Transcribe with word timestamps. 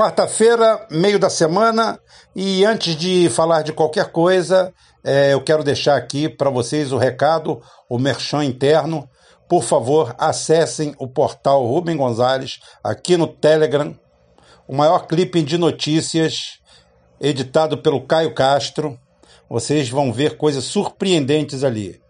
Quarta-feira, 0.00 0.86
meio 0.90 1.18
da 1.18 1.28
semana, 1.28 2.00
e 2.34 2.64
antes 2.64 2.96
de 2.96 3.28
falar 3.28 3.60
de 3.60 3.70
qualquer 3.70 4.06
coisa, 4.06 4.72
é, 5.04 5.34
eu 5.34 5.44
quero 5.44 5.62
deixar 5.62 5.94
aqui 5.94 6.26
para 6.26 6.48
vocês 6.48 6.90
o 6.90 6.96
recado, 6.96 7.60
o 7.86 7.98
merchan 7.98 8.42
interno. 8.42 9.06
Por 9.46 9.62
favor, 9.62 10.14
acessem 10.16 10.94
o 10.98 11.06
portal 11.06 11.66
Rubem 11.66 11.98
Gonzalez 11.98 12.60
aqui 12.82 13.14
no 13.14 13.26
Telegram, 13.26 13.94
o 14.66 14.74
maior 14.74 15.06
clipe 15.06 15.42
de 15.42 15.58
notícias 15.58 16.60
editado 17.20 17.76
pelo 17.76 18.00
Caio 18.00 18.32
Castro. 18.34 18.98
Vocês 19.50 19.90
vão 19.90 20.10
ver 20.10 20.38
coisas 20.38 20.64
surpreendentes 20.64 21.62
ali, 21.62 22.00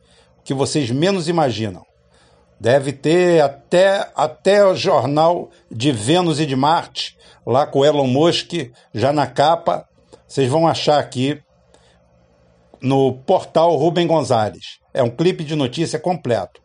que 0.45 0.55
vocês 0.55 0.93
menos 0.93 1.27
imaginam. 1.27 1.90
Deve 2.61 2.93
ter 2.93 3.41
até, 3.41 4.11
até 4.15 4.65
o 4.67 4.75
jornal 4.75 5.49
de 5.71 5.91
Vênus 5.91 6.39
e 6.39 6.45
de 6.45 6.55
Marte 6.55 7.17
lá 7.47 7.67
com 7.67 7.85
Elon 7.85 8.07
Musk 8.07 8.53
já 8.93 9.13
na 9.13 9.27
capa. 9.27 9.89
Vocês 10.29 10.47
vão 10.47 10.69
achar 10.69 10.99
aqui 10.99 11.41
no 12.83 13.15
portal 13.15 13.75
Rubem 13.77 14.07
Gonzalez. 14.07 14.79
É 14.93 15.03
um 15.03 15.09
clipe 15.09 15.43
de 15.43 15.57
notícia 15.57 15.99
completo. 15.99 16.61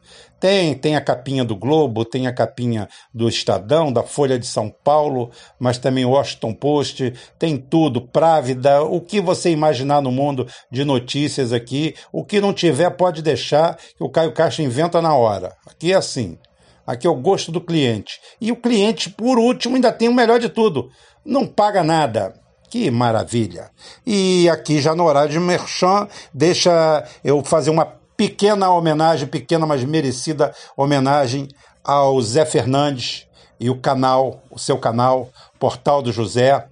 Tem, 0.45 0.76
tem 0.76 0.95
a 0.95 1.02
capinha 1.02 1.44
do 1.44 1.55
Globo, 1.55 2.05
tem 2.05 2.27
a 2.27 2.31
capinha 2.31 2.88
do 3.12 3.27
Estadão, 3.27 3.91
da 3.91 4.04
Folha 4.04 4.38
de 4.38 4.45
São 4.45 4.70
Paulo, 4.70 5.31
mas 5.58 5.80
também 5.80 6.05
o 6.05 6.12
Washington 6.12 6.54
Post, 6.54 7.13
tem 7.40 7.58
tudo, 7.58 7.99
Právida, 7.99 8.84
o 8.84 9.02
que 9.02 9.20
você 9.20 9.49
imaginar 9.49 10.04
no 10.04 10.12
mundo 10.12 10.45
de 10.70 10.85
notícias 10.85 11.52
aqui. 11.52 11.95
O 12.13 12.23
que 12.23 12.40
não 12.40 12.54
tiver, 12.54 12.91
pode 12.91 13.23
deixar, 13.23 13.76
que 13.98 14.04
o 14.04 14.08
Caio 14.08 14.34
Caixa 14.34 14.62
inventa 14.62 15.02
na 15.02 15.16
hora. 15.16 15.55
Aqui 15.66 15.91
é 15.91 15.95
assim. 15.95 16.38
Aqui 16.85 17.07
é 17.07 17.09
o 17.09 17.16
gosto 17.16 17.52
do 17.52 17.59
cliente. 17.59 18.20
E 18.40 18.52
o 18.52 18.55
cliente, 18.55 19.09
por 19.09 19.40
último, 19.40 19.73
ainda 19.73 19.91
tem 19.91 20.09
o 20.09 20.13
melhor 20.13 20.40
de 20.40 20.49
tudo: 20.49 20.91
não 21.26 21.48
paga 21.48 21.84
nada. 21.84 22.40
Que 22.70 22.91
maravilha! 22.91 23.71
E 24.05 24.48
aqui 24.48 24.80
já 24.80 24.93
no 24.93 25.05
horário 25.05 25.32
de 25.32 25.40
merchan, 25.40 26.07
deixa 26.32 27.04
eu 27.24 27.43
fazer 27.43 27.71
uma 27.71 28.04
pequena 28.18 28.70
homenagem, 28.71 29.27
pequena, 29.27 29.66
mas 29.66 29.84
merecida 29.84 30.54
homenagem 30.76 31.48
ao 31.84 32.20
Zé 32.21 32.46
Fernandes 32.46 33.27
e 33.60 33.70
o 33.70 33.80
canal, 33.80 34.41
o 34.49 34.60
seu 34.60 34.77
canal, 34.77 35.30
Portal 35.60 36.02
do 36.02 36.12
José, 36.12 36.68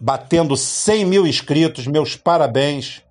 batendo 0.00 0.56
100 0.56 1.04
mil 1.04 1.26
inscritos. 1.26 1.86
Meus 1.86 2.16
parabéns, 2.16 3.02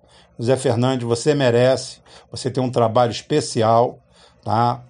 Zé 0.42 0.56
Fernandes, 0.56 1.06
você 1.06 1.34
merece. 1.34 1.98
Você 2.30 2.50
tem 2.50 2.62
um 2.62 2.70
trabalho 2.70 3.10
especial, 3.10 3.98
tá? 4.44 4.82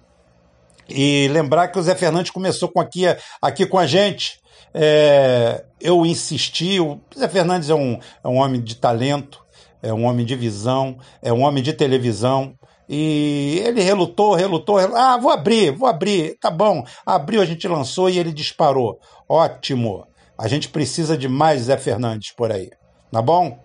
E 0.87 1.27
lembrar 1.31 1.69
que 1.69 1.79
o 1.79 1.81
Zé 1.81 1.95
Fernandes 1.95 2.31
começou 2.31 2.69
com 2.69 2.79
aqui, 2.79 3.03
aqui 3.41 3.65
com 3.65 3.77
a 3.77 3.87
gente. 3.87 4.39
É, 4.73 5.63
eu 5.79 6.05
insisti, 6.05 6.79
o 6.79 6.99
Zé 7.17 7.27
Fernandes 7.27 7.69
é 7.69 7.75
um, 7.75 7.99
é 8.23 8.27
um 8.27 8.37
homem 8.37 8.61
de 8.61 8.75
talento, 8.75 9.44
é 9.85 9.93
um 9.93 10.05
homem 10.05 10.25
de 10.25 10.35
visão, 10.35 10.97
é 11.21 11.31
um 11.31 11.43
homem 11.43 11.63
de 11.63 11.71
televisão. 11.71 12.55
E 12.89 13.61
ele 13.63 13.81
relutou, 13.81 14.33
relutou, 14.33 14.77
relutou. 14.77 14.99
Ah, 14.99 15.17
vou 15.17 15.31
abrir, 15.31 15.71
vou 15.71 15.87
abrir. 15.87 16.37
Tá 16.39 16.49
bom. 16.49 16.83
Abriu, 17.05 17.41
a 17.41 17.45
gente 17.45 17.67
lançou 17.67 18.09
e 18.09 18.17
ele 18.17 18.33
disparou. 18.33 18.99
Ótimo. 19.29 20.07
A 20.37 20.47
gente 20.47 20.69
precisa 20.69 21.17
de 21.17 21.27
mais 21.27 21.63
Zé 21.63 21.77
Fernandes 21.77 22.31
por 22.31 22.51
aí. 22.51 22.71
Tá 23.11 23.21
bom? 23.21 23.59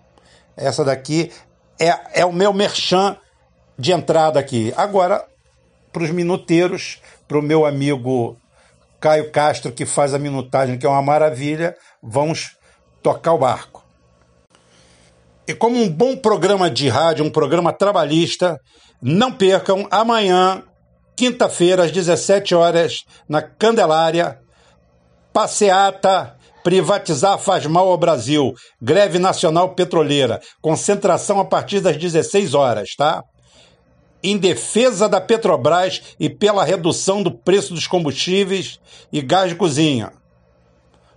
Essa 0.55 0.85
daqui 0.85 1.31
é, 1.79 2.21
é 2.21 2.25
o 2.25 2.31
meu 2.31 2.53
merchan 2.53 3.17
de 3.77 3.91
entrada 3.91 4.39
aqui. 4.39 4.71
Agora, 4.77 5.25
para 5.91 6.03
os 6.03 6.11
minuteiros, 6.11 7.01
para 7.27 7.39
o 7.39 7.41
meu 7.41 7.65
amigo 7.65 8.37
Caio 8.99 9.31
Castro, 9.31 9.71
que 9.71 9.85
faz 9.85 10.13
a 10.13 10.19
minutagem, 10.19 10.77
que 10.77 10.85
é 10.85 10.89
uma 10.89 11.01
maravilha, 11.01 11.75
vamos 12.01 12.55
tocar 13.01 13.33
o 13.33 13.39
barco. 13.39 13.70
E 15.47 15.53
como 15.53 15.81
um 15.81 15.89
bom 15.89 16.15
programa 16.15 16.69
de 16.69 16.87
rádio, 16.87 17.25
um 17.25 17.29
programa 17.29 17.73
trabalhista, 17.73 18.59
não 19.01 19.31
percam 19.31 19.87
amanhã, 19.89 20.63
quinta-feira, 21.15 21.83
às 21.83 21.91
17 21.91 22.53
horas, 22.53 23.03
na 23.27 23.41
Candelária, 23.41 24.39
passeata 25.33 26.37
Privatizar 26.63 27.39
faz 27.39 27.65
mal 27.65 27.87
ao 27.87 27.97
Brasil. 27.97 28.53
Greve 28.79 29.17
Nacional 29.17 29.73
Petroleira. 29.73 30.39
Concentração 30.61 31.39
a 31.39 31.45
partir 31.45 31.79
das 31.79 31.97
16 31.97 32.53
horas, 32.53 32.95
tá? 32.95 33.23
em 34.23 34.37
defesa 34.37 35.09
da 35.09 35.19
Petrobras 35.19 36.15
e 36.19 36.29
pela 36.29 36.63
redução 36.63 37.23
do 37.23 37.31
preço 37.31 37.73
dos 37.73 37.87
combustíveis 37.87 38.79
e 39.11 39.19
gás 39.19 39.49
de 39.49 39.55
cozinha. 39.55 40.13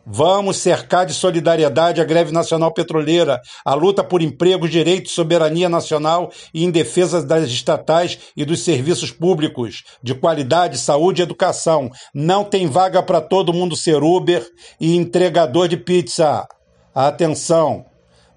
Vamos 0.06 0.58
cercar 0.58 1.06
de 1.06 1.14
solidariedade 1.14 2.00
a 2.00 2.04
greve 2.04 2.30
nacional 2.30 2.72
petroleira, 2.72 3.40
a 3.64 3.74
luta 3.74 4.04
por 4.04 4.20
emprego, 4.20 4.68
direito, 4.68 5.08
soberania 5.08 5.68
nacional 5.68 6.30
e 6.52 6.62
em 6.62 6.70
defesa 6.70 7.24
das 7.24 7.44
estatais 7.46 8.18
e 8.36 8.44
dos 8.44 8.62
serviços 8.62 9.10
públicos 9.10 9.82
de 10.02 10.14
qualidade, 10.14 10.76
saúde 10.76 11.22
e 11.22 11.24
educação. 11.24 11.90
Não 12.14 12.44
tem 12.44 12.66
vaga 12.66 13.02
para 13.02 13.20
todo 13.20 13.52
mundo 13.52 13.74
ser 13.74 14.02
Uber 14.02 14.46
e 14.78 14.94
entregador 14.94 15.68
de 15.68 15.78
pizza. 15.78 16.46
Atenção, 16.94 17.86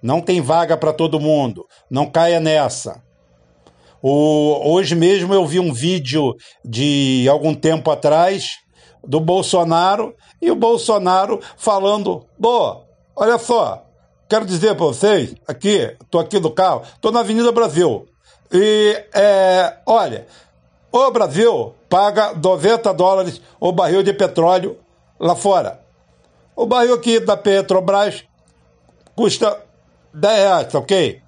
não 0.02 0.22
tem 0.22 0.40
vaga 0.40 0.78
para 0.78 0.94
todo 0.94 1.20
mundo. 1.20 1.66
Não 1.92 2.10
caia 2.10 2.40
nessa. 2.40 3.04
O, 4.02 4.72
hoje 4.72 4.96
mesmo 4.96 5.34
eu 5.34 5.46
vi 5.46 5.60
um 5.60 5.74
vídeo 5.74 6.34
de 6.64 7.28
algum 7.30 7.54
tempo 7.54 7.92
atrás 7.92 8.52
do 9.08 9.22
Bolsonaro 9.22 10.14
e 10.42 10.52
o 10.52 10.56
Bolsonaro 10.56 11.40
falando: 11.56 12.26
boa, 12.38 12.86
olha 13.16 13.40
só, 13.40 13.86
quero 14.30 14.46
dizer 14.46 14.76
para 14.76 14.86
vocês, 14.86 15.34
aqui, 15.48 15.96
estou 16.02 16.20
aqui 16.20 16.40
no 16.40 16.52
carro, 16.52 16.84
estou 16.94 17.12
na 17.12 17.22
Avenida 17.22 17.52
Brasil. 17.52 18.06
E, 18.52 19.04
é, 19.14 19.78
olha, 19.86 20.28
o 20.92 21.12
Brasil 21.12 21.74
paga 21.90 22.34
90 22.34 22.94
dólares 22.94 23.42
o 23.60 23.72
barril 23.72 24.04
de 24.04 24.14
petróleo 24.14 24.78
lá 25.20 25.36
fora. 25.36 25.82
O 26.56 26.66
barril 26.66 26.96
aqui 26.96 27.20
da 27.20 27.38
Petrobras 27.38 28.24
custa 29.16 29.62
10 30.14 30.38
reais, 30.38 30.76
ok? 30.76 31.22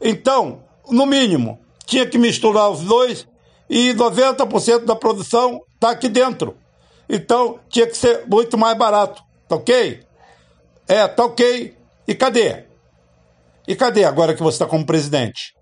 Então, 0.00 0.60
no 0.88 1.06
mínimo, 1.06 1.58
tinha 1.86 2.06
que 2.06 2.18
misturar 2.18 2.70
os 2.70 2.80
dois 2.80 3.26
e 3.68 3.94
90% 3.94 4.84
da 4.84 4.94
produção 4.94 5.62
está 5.74 5.90
aqui 5.90 6.08
dentro. 6.08 6.56
Então 7.08 7.58
tinha 7.68 7.86
que 7.86 7.96
ser 7.96 8.24
muito 8.26 8.58
mais 8.58 8.76
barato, 8.76 9.22
tá 9.48 9.56
ok? 9.56 10.00
É, 10.86 11.06
tá 11.08 11.24
ok. 11.24 11.74
E 12.06 12.14
cadê? 12.14 12.64
E 13.66 13.76
cadê 13.76 14.04
agora 14.04 14.34
que 14.34 14.42
você 14.42 14.56
está 14.56 14.66
como 14.66 14.86
presidente? 14.86 15.54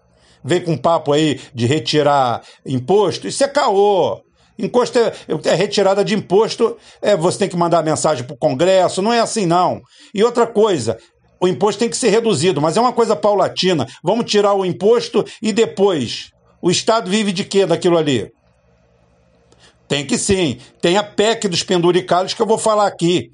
Vem 0.45 0.63
com 0.63 0.73
um 0.73 0.79
papo 0.79 1.13
aí 1.13 1.41
de 1.53 1.67
retirar 1.67 2.43
imposto? 2.65 3.27
Isso 3.27 3.43
é 3.43 3.49
caô. 3.49 4.21
Imposto 4.59 4.99
é, 4.99 5.13
é, 5.45 5.55
retirada 5.55 6.05
de 6.05 6.15
imposto, 6.15 6.77
é, 7.03 7.15
você 7.15 7.41
tem 7.41 7.49
que 7.49 7.57
mandar 7.57 7.83
mensagem 7.83 8.25
para 8.25 8.35
o 8.35 8.39
Congresso, 8.39 9.03
não 9.03 9.13
é 9.13 9.21
assim 9.21 9.45
não. 9.45 9.83
E 10.15 10.25
outra 10.25 10.47
coisa, 10.47 10.97
o 11.41 11.47
imposto 11.47 11.81
tem 11.81 11.91
que 11.91 11.97
ser 11.97 12.09
reduzido, 12.09 12.61
mas 12.61 12.77
é 12.77 12.81
uma 12.81 12.93
coisa 12.93 13.15
paulatina. 13.15 13.87
Vamos 14.03 14.31
tirar 14.31 14.55
o 14.55 14.65
imposto 14.65 15.25
e 15.43 15.53
depois 15.53 16.31
o 16.63 16.71
Estado 16.71 17.11
vive 17.11 17.33
de 17.33 17.45
quê 17.45 17.67
daquilo 17.67 17.99
ali? 17.99 18.31
Tem 19.89 20.07
que 20.07 20.19
sim. 20.19 20.59
Tem 20.81 20.97
a 20.97 21.03
PEC 21.03 21.49
dos 21.49 21.63
penduricalhos 21.63 22.35
que 22.35 22.43
eu 22.43 22.47
vou 22.47 22.59
falar 22.59 22.87
aqui. 22.87 23.31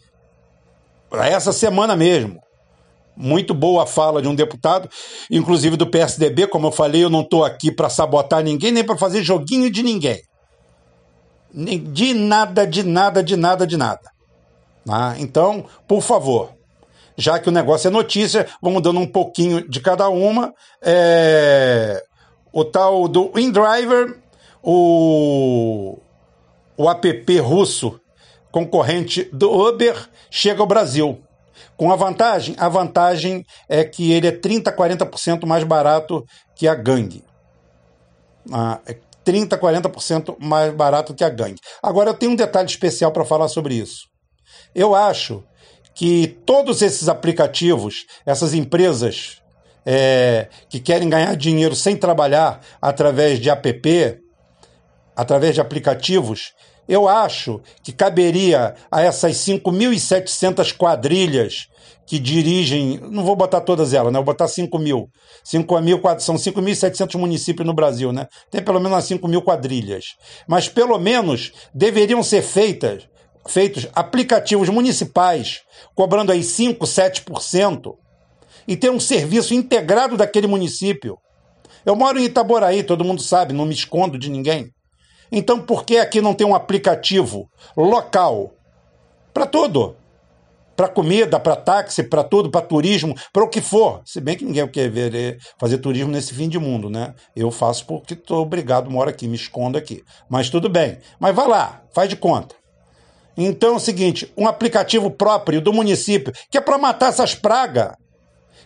Essa 1.12 1.52
semana 1.52 1.96
mesmo. 1.96 2.40
Muito 3.14 3.52
boa 3.52 3.82
a 3.82 3.86
fala 3.86 4.22
de 4.22 4.28
um 4.28 4.34
deputado, 4.34 4.88
inclusive 5.30 5.76
do 5.76 5.86
PSDB. 5.86 6.46
Como 6.46 6.66
eu 6.66 6.72
falei, 6.72 7.04
eu 7.04 7.10
não 7.10 7.20
estou 7.20 7.44
aqui 7.44 7.70
para 7.70 7.90
sabotar 7.90 8.42
ninguém, 8.42 8.72
nem 8.72 8.84
para 8.84 8.96
fazer 8.96 9.22
joguinho 9.22 9.70
de 9.70 9.82
ninguém. 9.82 10.22
De 11.54 12.14
nada, 12.14 12.66
de 12.66 12.82
nada, 12.82 13.22
de 13.22 13.36
nada, 13.36 13.66
de 13.66 13.76
nada. 13.76 14.10
Ah, 14.88 15.14
então, 15.18 15.66
por 15.86 16.00
favor, 16.00 16.50
já 17.16 17.38
que 17.38 17.48
o 17.48 17.52
negócio 17.52 17.88
é 17.88 17.90
notícia, 17.90 18.46
vamos 18.60 18.82
dando 18.82 18.98
um 18.98 19.06
pouquinho 19.06 19.68
de 19.68 19.80
cada 19.80 20.08
uma. 20.08 20.52
É... 20.82 22.02
O 22.52 22.64
tal 22.64 23.08
do 23.08 23.30
InDriver, 23.36 24.18
o, 24.62 25.98
o 26.76 26.88
app 26.88 27.38
russo 27.38 28.00
concorrente 28.50 29.24
do 29.32 29.50
Uber, 29.50 30.08
chega 30.30 30.60
ao 30.60 30.66
Brasil. 30.66 31.22
Com 31.76 31.90
a 31.90 31.96
vantagem? 31.96 32.54
A 32.58 32.68
vantagem 32.68 33.44
é 33.68 33.82
que 33.82 34.12
ele 34.12 34.26
é 34.26 34.32
30%, 34.32 34.74
40% 34.74 35.46
mais 35.46 35.64
barato 35.64 36.24
que 36.54 36.68
a 36.68 36.74
gangue. 36.74 37.24
Ah, 38.52 38.80
é 38.86 38.96
30%, 39.24 39.58
40% 39.58 40.36
mais 40.38 40.72
barato 40.74 41.14
que 41.14 41.24
a 41.24 41.30
gangue. 41.30 41.60
Agora, 41.82 42.10
eu 42.10 42.14
tenho 42.14 42.32
um 42.32 42.36
detalhe 42.36 42.68
especial 42.68 43.10
para 43.10 43.24
falar 43.24 43.48
sobre 43.48 43.74
isso. 43.74 44.06
Eu 44.74 44.94
acho 44.94 45.42
que 45.94 46.38
todos 46.44 46.82
esses 46.82 47.08
aplicativos, 47.08 48.06
essas 48.26 48.54
empresas 48.54 49.42
é, 49.84 50.48
que 50.68 50.80
querem 50.80 51.08
ganhar 51.08 51.36
dinheiro 51.36 51.74
sem 51.74 51.96
trabalhar 51.96 52.60
através 52.80 53.38
de 53.38 53.50
app, 53.50 54.21
através 55.16 55.54
de 55.54 55.60
aplicativos, 55.60 56.52
eu 56.88 57.08
acho 57.08 57.60
que 57.82 57.92
caberia 57.92 58.74
a 58.90 59.00
essas 59.00 59.36
5.700 59.36 60.76
quadrilhas 60.76 61.68
que 62.04 62.18
dirigem, 62.18 62.98
não 63.10 63.24
vou 63.24 63.36
botar 63.36 63.60
todas 63.60 63.94
elas, 63.94 64.12
né? 64.12 64.18
vou 64.18 64.26
botar 64.26 64.48
5 64.48 64.76
mil. 64.78 65.08
5 65.44 65.80
mil 65.80 66.00
são 66.18 66.34
5.700 66.34 67.18
municípios 67.18 67.66
no 67.66 67.72
Brasil, 67.72 68.12
né? 68.12 68.26
Tem 68.50 68.62
pelo 68.62 68.80
menos 68.80 68.92
umas 68.96 69.04
5 69.04 69.26
mil 69.28 69.40
quadrilhas. 69.40 70.16
Mas 70.46 70.68
pelo 70.68 70.98
menos 70.98 71.52
deveriam 71.72 72.22
ser 72.22 72.42
feitas, 72.42 73.08
feitos 73.46 73.88
aplicativos 73.94 74.68
municipais, 74.68 75.60
cobrando 75.94 76.32
aí 76.32 76.42
5, 76.42 76.84
7%, 76.84 77.94
e 78.66 78.76
ter 78.76 78.90
um 78.90 79.00
serviço 79.00 79.54
integrado 79.54 80.16
daquele 80.16 80.46
município. 80.46 81.16
Eu 81.84 81.96
moro 81.96 82.18
em 82.18 82.24
Itaboraí, 82.24 82.82
todo 82.82 83.04
mundo 83.04 83.22
sabe, 83.22 83.52
não 83.52 83.64
me 83.64 83.74
escondo 83.74 84.18
de 84.18 84.30
ninguém. 84.30 84.70
Então 85.32 85.58
por 85.58 85.86
que 85.86 85.96
aqui 85.96 86.20
não 86.20 86.34
tem 86.34 86.46
um 86.46 86.54
aplicativo 86.54 87.48
local 87.74 88.52
para 89.32 89.46
tudo? 89.46 89.96
Para 90.76 90.88
comida, 90.88 91.40
para 91.40 91.56
táxi, 91.56 92.02
para 92.02 92.22
tudo, 92.22 92.50
para 92.50 92.60
turismo, 92.60 93.14
para 93.32 93.42
o 93.42 93.48
que 93.48 93.60
for. 93.60 94.02
Se 94.04 94.20
bem 94.20 94.36
que 94.36 94.44
ninguém 94.44 94.66
quer 94.68 94.90
ver, 94.90 95.14
é, 95.14 95.38
fazer 95.58 95.78
turismo 95.78 96.10
nesse 96.10 96.34
fim 96.34 96.48
de 96.48 96.58
mundo, 96.58 96.90
né? 96.90 97.14
Eu 97.34 97.50
faço 97.50 97.86
porque 97.86 98.14
estou 98.14 98.42
obrigado, 98.42 98.90
moro 98.90 99.08
aqui, 99.08 99.26
me 99.26 99.36
escondo 99.36 99.78
aqui. 99.78 100.02
Mas 100.28 100.50
tudo 100.50 100.68
bem. 100.68 100.98
Mas 101.18 101.34
vai 101.34 101.48
lá, 101.48 101.82
faz 101.94 102.08
de 102.08 102.16
conta. 102.16 102.54
Então 103.36 103.74
é 103.74 103.76
o 103.76 103.80
seguinte: 103.80 104.30
um 104.36 104.46
aplicativo 104.46 105.10
próprio 105.10 105.60
do 105.60 105.72
município, 105.72 106.32
que 106.50 106.58
é 106.58 106.60
para 106.60 106.78
matar 106.78 107.08
essas 107.08 107.34
pragas. 107.34 107.94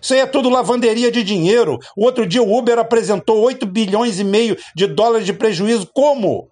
Isso 0.01 0.15
aí 0.15 0.21
é 0.21 0.27
tudo 0.27 0.49
lavanderia 0.49 1.11
de 1.11 1.23
dinheiro. 1.23 1.79
O 1.97 2.05
outro 2.05 2.27
dia 2.27 2.43
o 2.43 2.57
Uber 2.57 2.79
apresentou 2.79 3.41
8 3.41 3.67
bilhões 3.67 4.19
e 4.19 4.25
meio 4.25 4.57
de 4.75 4.87
dólares 4.87 5.27
de 5.27 5.33
prejuízo. 5.33 5.89
Como? 5.93 6.49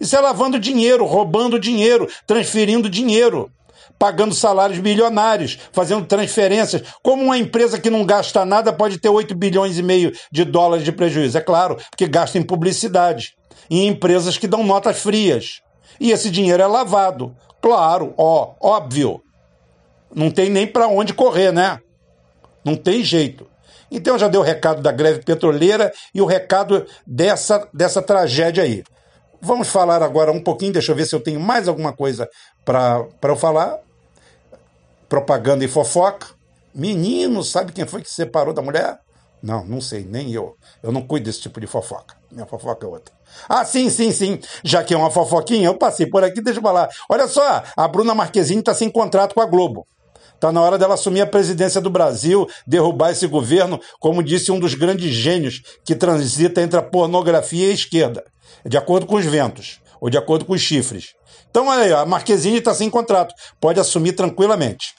Isso 0.00 0.16
é 0.16 0.20
lavando 0.20 0.58
dinheiro, 0.58 1.04
roubando 1.04 1.58
dinheiro, 1.58 2.08
transferindo 2.26 2.90
dinheiro, 2.90 3.50
pagando 3.98 4.34
salários 4.34 4.78
bilionários, 4.78 5.58
fazendo 5.72 6.06
transferências. 6.06 6.82
Como 7.02 7.22
uma 7.22 7.38
empresa 7.38 7.80
que 7.80 7.90
não 7.90 8.04
gasta 8.04 8.44
nada 8.44 8.72
pode 8.72 8.98
ter 8.98 9.08
8 9.08 9.34
bilhões 9.34 9.78
e 9.78 9.82
meio 9.82 10.12
de 10.30 10.44
dólares 10.44 10.84
de 10.84 10.92
prejuízo? 10.92 11.38
É 11.38 11.40
claro, 11.40 11.76
porque 11.90 12.06
gasta 12.06 12.38
em 12.38 12.42
publicidade, 12.42 13.34
em 13.70 13.86
empresas 13.86 14.36
que 14.36 14.48
dão 14.48 14.64
notas 14.64 14.98
frias. 14.98 15.60
E 16.00 16.10
esse 16.10 16.30
dinheiro 16.30 16.62
é 16.62 16.66
lavado. 16.66 17.34
Claro, 17.60 18.12
ó, 18.18 18.54
óbvio. 18.60 19.22
Não 20.14 20.30
tem 20.30 20.50
nem 20.50 20.66
para 20.66 20.86
onde 20.86 21.14
correr, 21.14 21.52
né? 21.52 21.78
Não 22.64 22.76
tem 22.76 23.02
jeito. 23.02 23.46
Então 23.90 24.18
já 24.18 24.28
deu 24.28 24.40
o 24.40 24.44
recado 24.44 24.82
da 24.82 24.90
greve 24.90 25.22
petroleira 25.22 25.92
e 26.14 26.20
o 26.20 26.26
recado 26.26 26.84
dessa, 27.06 27.68
dessa 27.72 28.02
tragédia 28.02 28.64
aí. 28.64 28.82
Vamos 29.44 29.68
falar 29.68 30.02
agora 30.02 30.32
um 30.32 30.42
pouquinho, 30.42 30.72
deixa 30.72 30.90
eu 30.90 30.96
ver 30.96 31.04
se 31.04 31.14
eu 31.14 31.20
tenho 31.20 31.38
mais 31.38 31.68
alguma 31.68 31.92
coisa 31.92 32.26
para 32.64 33.06
eu 33.24 33.36
falar. 33.36 33.78
Propaganda 35.06 35.62
e 35.62 35.68
fofoca. 35.68 36.28
Menino, 36.74 37.44
sabe 37.44 37.70
quem 37.70 37.86
foi 37.86 38.00
que 38.00 38.08
se 38.08 38.14
separou 38.14 38.54
da 38.54 38.62
mulher? 38.62 38.98
Não, 39.42 39.62
não 39.66 39.82
sei, 39.82 40.02
nem 40.02 40.32
eu. 40.32 40.56
Eu 40.82 40.90
não 40.90 41.02
cuido 41.02 41.26
desse 41.26 41.42
tipo 41.42 41.60
de 41.60 41.66
fofoca. 41.66 42.16
Minha 42.32 42.46
fofoca 42.46 42.86
é 42.86 42.88
outra. 42.88 43.14
Ah, 43.46 43.66
sim, 43.66 43.90
sim, 43.90 44.12
sim. 44.12 44.40
Já 44.64 44.82
que 44.82 44.94
é 44.94 44.96
uma 44.96 45.10
fofoquinha, 45.10 45.66
eu 45.66 45.76
passei 45.76 46.06
por 46.06 46.24
aqui, 46.24 46.40
deixa 46.40 46.60
eu 46.60 46.62
falar. 46.62 46.88
Olha 47.10 47.28
só, 47.28 47.62
a 47.76 47.86
Bruna 47.86 48.14
Marquezine 48.14 48.60
está 48.60 48.72
sem 48.72 48.88
contrato 48.88 49.34
com 49.34 49.42
a 49.42 49.46
Globo. 49.46 49.86
Está 50.34 50.50
na 50.50 50.62
hora 50.62 50.78
dela 50.78 50.94
assumir 50.94 51.20
a 51.20 51.26
presidência 51.26 51.82
do 51.82 51.90
Brasil, 51.90 52.48
derrubar 52.66 53.10
esse 53.10 53.26
governo, 53.26 53.78
como 54.00 54.22
disse 54.22 54.50
um 54.50 54.58
dos 54.58 54.72
grandes 54.72 55.12
gênios 55.12 55.60
que 55.84 55.94
transita 55.94 56.62
entre 56.62 56.78
a 56.78 56.82
pornografia 56.82 57.66
e 57.66 57.70
a 57.72 57.74
esquerda 57.74 58.24
de 58.64 58.76
acordo 58.76 59.06
com 59.06 59.16
os 59.16 59.24
ventos, 59.24 59.80
ou 60.00 60.10
de 60.10 60.18
acordo 60.18 60.44
com 60.44 60.52
os 60.52 60.60
chifres. 60.60 61.14
Então, 61.50 61.68
olha 61.68 61.82
aí, 61.82 61.92
a 61.92 62.04
Marquezine 62.04 62.58
está 62.58 62.74
sem 62.74 62.90
contrato, 62.90 63.34
pode 63.60 63.78
assumir 63.80 64.12
tranquilamente. 64.12 64.94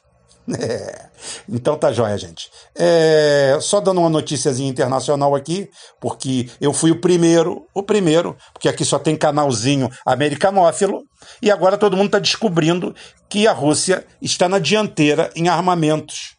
É. 0.60 1.10
Então 1.50 1.76
tá 1.76 1.92
jóia, 1.92 2.16
gente. 2.20 2.52
É, 2.76 3.58
só 3.60 3.80
dando 3.82 4.00
uma 4.00 4.10
notíciazinha 4.10 4.70
internacional 4.70 5.34
aqui, 5.34 5.68
porque 6.00 6.48
eu 6.62 6.72
fui 6.72 6.92
o 6.92 7.02
primeiro, 7.02 7.66
o 7.74 7.82
primeiro, 7.82 8.38
porque 8.54 8.70
aqui 8.70 8.86
só 8.86 9.00
tem 9.00 9.16
canalzinho 9.16 9.90
americanófilo, 10.06 11.04
e 11.42 11.50
agora 11.50 11.78
todo 11.78 11.98
mundo 11.98 12.08
está 12.08 12.20
descobrindo 12.20 12.94
que 13.28 13.48
a 13.48 13.54
Rússia 13.54 14.06
está 14.22 14.48
na 14.48 14.60
dianteira 14.60 15.32
em 15.36 15.50
armamentos 15.50 16.36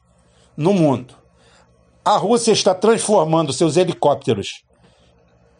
no 0.56 0.72
mundo. 0.72 1.14
A 2.04 2.16
Rússia 2.16 2.52
está 2.52 2.72
transformando 2.74 3.52
seus 3.52 3.76
helicópteros 3.76 4.62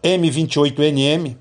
M28NM 0.04 1.36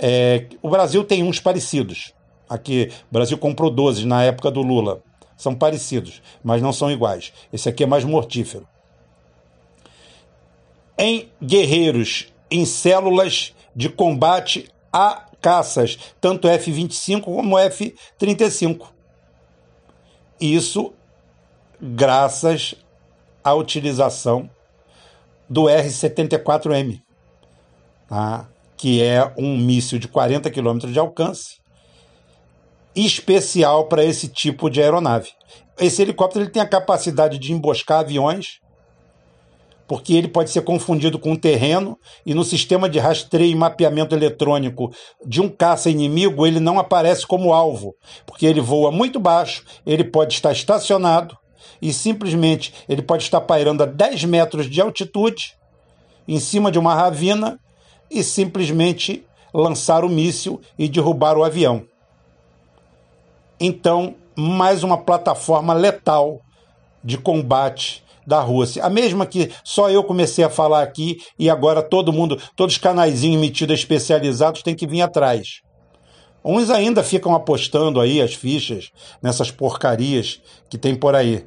é, 0.00 0.46
o 0.62 0.70
Brasil 0.70 1.04
tem 1.04 1.22
uns 1.22 1.38
parecidos. 1.38 2.14
Aqui, 2.48 2.90
o 3.10 3.12
Brasil 3.12 3.38
comprou 3.38 3.70
12 3.70 4.06
na 4.06 4.24
época 4.24 4.50
do 4.50 4.62
Lula. 4.62 5.02
São 5.36 5.54
parecidos, 5.54 6.20
mas 6.42 6.60
não 6.60 6.72
são 6.72 6.90
iguais. 6.90 7.32
Esse 7.52 7.68
aqui 7.68 7.84
é 7.84 7.86
mais 7.86 8.04
mortífero. 8.04 8.66
Em 10.98 11.30
guerreiros, 11.42 12.32
em 12.50 12.64
células 12.64 13.54
de 13.74 13.88
combate 13.88 14.68
a 14.92 15.26
caças, 15.40 15.98
tanto 16.20 16.48
F-25 16.48 17.22
como 17.22 17.58
F-35. 17.58 18.88
Isso 20.40 20.92
graças 21.80 22.74
à 23.42 23.54
utilização 23.54 24.50
do 25.48 25.68
R-74M. 25.68 27.00
Tá? 28.08 28.49
Que 28.80 29.02
é 29.02 29.30
um 29.36 29.58
míssil 29.58 29.98
de 29.98 30.08
40 30.08 30.50
km 30.50 30.78
de 30.90 30.98
alcance, 30.98 31.60
especial 32.96 33.88
para 33.88 34.02
esse 34.02 34.26
tipo 34.26 34.70
de 34.70 34.80
aeronave. 34.80 35.28
Esse 35.78 36.00
helicóptero 36.00 36.46
ele 36.46 36.50
tem 36.50 36.62
a 36.62 36.66
capacidade 36.66 37.38
de 37.38 37.52
emboscar 37.52 38.00
aviões, 38.00 38.58
porque 39.86 40.14
ele 40.14 40.28
pode 40.28 40.48
ser 40.48 40.62
confundido 40.62 41.18
com 41.18 41.32
um 41.32 41.36
terreno 41.36 41.98
e 42.24 42.32
no 42.32 42.42
sistema 42.42 42.88
de 42.88 42.98
rastreio 42.98 43.52
e 43.52 43.54
mapeamento 43.54 44.14
eletrônico 44.14 44.90
de 45.26 45.42
um 45.42 45.50
caça 45.50 45.90
inimigo 45.90 46.46
ele 46.46 46.58
não 46.58 46.78
aparece 46.78 47.26
como 47.26 47.52
alvo, 47.52 47.94
porque 48.24 48.46
ele 48.46 48.62
voa 48.62 48.90
muito 48.90 49.20
baixo, 49.20 49.62
ele 49.84 50.04
pode 50.04 50.32
estar 50.32 50.52
estacionado 50.52 51.36
e 51.82 51.92
simplesmente 51.92 52.72
ele 52.88 53.02
pode 53.02 53.24
estar 53.24 53.42
pairando 53.42 53.82
a 53.82 53.86
10 53.86 54.24
metros 54.24 54.70
de 54.70 54.80
altitude 54.80 55.54
em 56.26 56.40
cima 56.40 56.72
de 56.72 56.78
uma 56.78 56.94
ravina 56.94 57.60
e 58.10 58.22
simplesmente 58.22 59.24
lançar 59.52 60.04
o 60.04 60.08
míssil 60.08 60.60
e 60.78 60.88
derrubar 60.88 61.36
o 61.36 61.44
avião. 61.44 61.84
Então, 63.58 64.14
mais 64.36 64.82
uma 64.82 64.98
plataforma 64.98 65.74
letal 65.74 66.40
de 67.04 67.18
combate 67.18 68.02
da 68.26 68.40
Rússia. 68.40 68.84
A 68.84 68.90
mesma 68.90 69.26
que 69.26 69.50
só 69.64 69.90
eu 69.90 70.04
comecei 70.04 70.44
a 70.44 70.50
falar 70.50 70.82
aqui 70.82 71.18
e 71.38 71.50
agora 71.50 71.82
todo 71.82 72.12
mundo, 72.12 72.40
todos 72.56 72.74
os 72.74 72.80
canaizinhos 72.80 73.40
metidos 73.40 73.78
especializados 73.78 74.62
têm 74.62 74.74
que 74.74 74.86
vir 74.86 75.02
atrás. 75.02 75.60
Uns 76.44 76.70
ainda 76.70 77.02
ficam 77.02 77.34
apostando 77.34 78.00
aí 78.00 78.20
as 78.20 78.34
fichas 78.34 78.90
nessas 79.22 79.50
porcarias 79.50 80.40
que 80.70 80.78
tem 80.78 80.94
por 80.94 81.14
aí, 81.14 81.44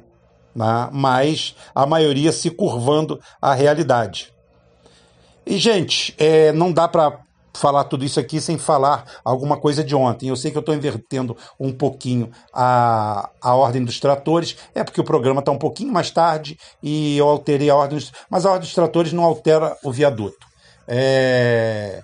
né? 0.54 0.88
mas 0.92 1.56
a 1.74 1.84
maioria 1.84 2.30
se 2.30 2.50
curvando 2.50 3.18
à 3.40 3.54
realidade. 3.54 4.33
E, 5.46 5.58
gente, 5.58 6.14
é, 6.18 6.52
não 6.52 6.72
dá 6.72 6.88
para 6.88 7.24
falar 7.56 7.84
tudo 7.84 8.04
isso 8.04 8.18
aqui 8.18 8.40
sem 8.40 8.58
falar 8.58 9.04
alguma 9.24 9.56
coisa 9.56 9.82
de 9.84 9.94
ontem. 9.94 10.28
Eu 10.28 10.36
sei 10.36 10.50
que 10.50 10.56
eu 10.56 10.60
estou 10.60 10.74
invertendo 10.74 11.36
um 11.58 11.72
pouquinho 11.72 12.30
a, 12.52 13.30
a 13.40 13.54
ordem 13.54 13.84
dos 13.84 14.00
tratores, 14.00 14.56
é 14.74 14.82
porque 14.82 15.00
o 15.00 15.04
programa 15.04 15.40
está 15.40 15.52
um 15.52 15.58
pouquinho 15.58 15.92
mais 15.92 16.10
tarde 16.10 16.58
e 16.82 17.16
eu 17.16 17.28
alterei 17.28 17.70
a 17.70 17.76
ordem, 17.76 17.98
dos, 17.98 18.12
mas 18.28 18.44
a 18.44 18.50
ordem 18.50 18.62
dos 18.62 18.74
tratores 18.74 19.12
não 19.12 19.24
altera 19.24 19.76
o 19.84 19.92
viaduto. 19.92 20.46
É... 20.86 22.02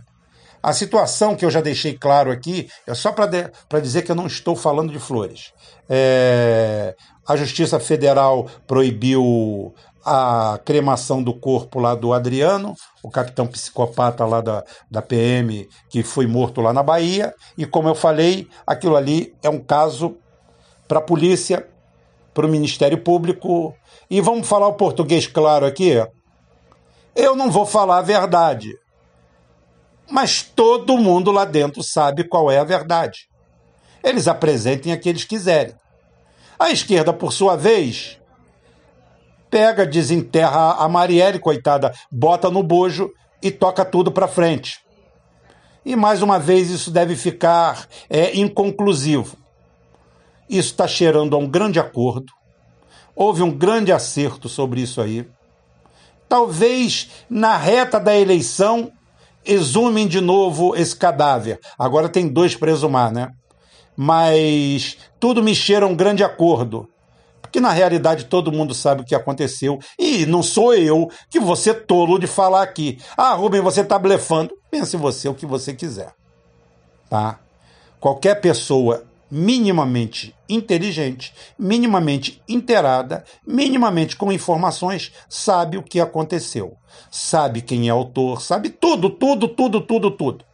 A 0.62 0.74
situação 0.74 1.34
que 1.34 1.44
eu 1.44 1.50
já 1.50 1.62
deixei 1.62 1.94
claro 1.96 2.30
aqui 2.30 2.68
é 2.86 2.92
só 2.92 3.12
para 3.12 3.80
dizer 3.80 4.02
que 4.02 4.12
eu 4.12 4.16
não 4.16 4.26
estou 4.26 4.54
falando 4.54 4.92
de 4.92 4.98
flores. 4.98 5.52
É... 5.88 6.94
A 7.26 7.36
Justiça 7.36 7.80
Federal 7.80 8.46
proibiu 8.66 9.74
a 10.04 10.58
cremação 10.64 11.22
do 11.22 11.34
corpo 11.34 11.78
lá 11.78 11.94
do 11.94 12.12
Adriano, 12.12 12.74
o 13.02 13.10
capitão 13.10 13.46
psicopata 13.46 14.24
lá 14.24 14.40
da, 14.40 14.64
da 14.90 15.02
PM, 15.02 15.68
que 15.88 16.02
foi 16.02 16.26
morto 16.26 16.60
lá 16.60 16.72
na 16.72 16.82
Bahia. 16.82 17.34
E 17.56 17.66
como 17.66 17.88
eu 17.88 17.94
falei, 17.94 18.48
aquilo 18.66 18.96
ali 18.96 19.34
é 19.42 19.50
um 19.50 19.58
caso 19.58 20.16
para 20.88 20.98
a 20.98 21.02
polícia, 21.02 21.68
para 22.32 22.46
o 22.46 22.48
Ministério 22.48 22.98
Público. 22.98 23.74
E 24.08 24.20
vamos 24.20 24.48
falar 24.48 24.68
o 24.68 24.74
português 24.74 25.26
claro 25.26 25.66
aqui. 25.66 25.92
Eu 27.14 27.36
não 27.36 27.50
vou 27.50 27.66
falar 27.66 27.98
a 27.98 28.02
verdade, 28.02 28.72
mas 30.10 30.42
todo 30.42 30.96
mundo 30.96 31.30
lá 31.30 31.44
dentro 31.44 31.82
sabe 31.82 32.24
qual 32.24 32.50
é 32.50 32.58
a 32.58 32.64
verdade. 32.64 33.28
Eles 34.02 34.26
apresentem 34.26 34.92
a 34.92 34.96
que 34.96 35.08
eles 35.08 35.24
quiserem. 35.24 35.74
A 36.58 36.70
esquerda, 36.70 37.12
por 37.12 37.32
sua 37.32 37.56
vez, 37.56 38.19
pega, 39.50 39.84
desenterra 39.84 40.74
a 40.74 40.88
Marielle, 40.88 41.38
coitada, 41.38 41.92
bota 42.10 42.50
no 42.50 42.62
bojo 42.62 43.10
e 43.42 43.50
toca 43.50 43.84
tudo 43.84 44.12
para 44.12 44.28
frente. 44.28 44.78
E 45.84 45.96
mais 45.96 46.22
uma 46.22 46.38
vez 46.38 46.70
isso 46.70 46.90
deve 46.90 47.16
ficar 47.16 47.86
é, 48.08 48.36
inconclusivo. 48.38 49.36
Isso 50.48 50.70
está 50.70 50.86
cheirando 50.86 51.34
a 51.34 51.38
um 51.38 51.48
grande 51.48 51.80
acordo. 51.80 52.32
Houve 53.14 53.42
um 53.42 53.50
grande 53.50 53.92
acerto 53.92 54.48
sobre 54.48 54.80
isso 54.80 55.00
aí. 55.00 55.28
Talvez 56.28 57.10
na 57.28 57.56
reta 57.56 57.98
da 57.98 58.16
eleição 58.16 58.92
exumem 59.44 60.06
de 60.06 60.20
novo 60.20 60.76
esse 60.76 60.94
cadáver. 60.94 61.58
Agora 61.78 62.08
tem 62.08 62.28
dois 62.28 62.54
para 62.54 62.70
exumar, 62.70 63.10
né? 63.10 63.30
Mas 63.96 64.96
tudo 65.18 65.42
me 65.42 65.54
cheira 65.54 65.86
a 65.86 65.88
um 65.88 65.94
grande 65.94 66.22
acordo. 66.22 66.88
Porque 67.40 67.60
na 67.60 67.70
realidade 67.70 68.26
todo 68.26 68.52
mundo 68.52 68.74
sabe 68.74 69.02
o 69.02 69.04
que 69.04 69.14
aconteceu. 69.14 69.78
E 69.98 70.24
não 70.26 70.42
sou 70.42 70.74
eu 70.74 71.10
que 71.28 71.40
você 71.40 71.74
tolo 71.74 72.18
de 72.18 72.26
falar 72.26 72.62
aqui. 72.62 72.98
Ah, 73.16 73.34
Rubem, 73.34 73.60
você 73.60 73.80
está 73.80 73.98
blefando. 73.98 74.54
Pense 74.70 74.96
você 74.96 75.28
o 75.28 75.34
que 75.34 75.46
você 75.46 75.74
quiser. 75.74 76.14
Tá? 77.08 77.40
Qualquer 77.98 78.40
pessoa 78.40 79.04
minimamente 79.30 80.34
inteligente, 80.48 81.32
minimamente 81.56 82.42
inteirada, 82.48 83.24
minimamente 83.46 84.16
com 84.16 84.32
informações, 84.32 85.12
sabe 85.28 85.76
o 85.78 85.82
que 85.82 86.00
aconteceu. 86.00 86.76
Sabe 87.10 87.60
quem 87.62 87.88
é 87.88 87.90
autor, 87.90 88.42
sabe 88.42 88.70
tudo, 88.70 89.08
tudo, 89.08 89.46
tudo, 89.48 89.80
tudo, 89.80 90.10
tudo. 90.10 90.44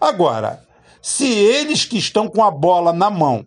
Agora, 0.00 0.62
se 1.02 1.26
eles 1.26 1.84
que 1.84 1.98
estão 1.98 2.28
com 2.28 2.42
a 2.44 2.50
bola 2.50 2.92
na 2.92 3.10
mão, 3.10 3.44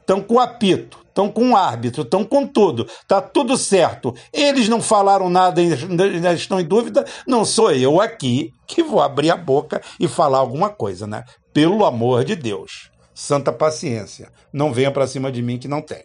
estão 0.00 0.20
com 0.20 0.34
o 0.34 0.40
apito, 0.40 0.99
estão 1.10 1.30
com 1.30 1.50
o 1.50 1.56
árbitro, 1.56 2.02
estão 2.02 2.24
com 2.24 2.46
tudo, 2.46 2.88
tá 3.06 3.20
tudo 3.20 3.58
certo. 3.58 4.14
Eles 4.32 4.68
não 4.68 4.80
falaram 4.80 5.28
nada, 5.28 5.60
ainda 5.60 6.32
estão 6.32 6.58
em 6.58 6.64
dúvida, 6.64 7.04
não 7.26 7.44
sou 7.44 7.70
eu 7.70 8.00
aqui 8.00 8.50
que 8.66 8.82
vou 8.82 9.02
abrir 9.02 9.30
a 9.30 9.36
boca 9.36 9.82
e 9.98 10.08
falar 10.08 10.38
alguma 10.38 10.70
coisa, 10.70 11.06
né? 11.06 11.24
Pelo 11.52 11.84
amor 11.84 12.24
de 12.24 12.34
Deus 12.34 12.90
santa 13.20 13.52
paciência. 13.52 14.32
Não 14.50 14.72
venha 14.72 14.90
para 14.90 15.06
cima 15.06 15.30
de 15.30 15.42
mim 15.42 15.58
que 15.58 15.68
não 15.68 15.82
tem. 15.82 16.02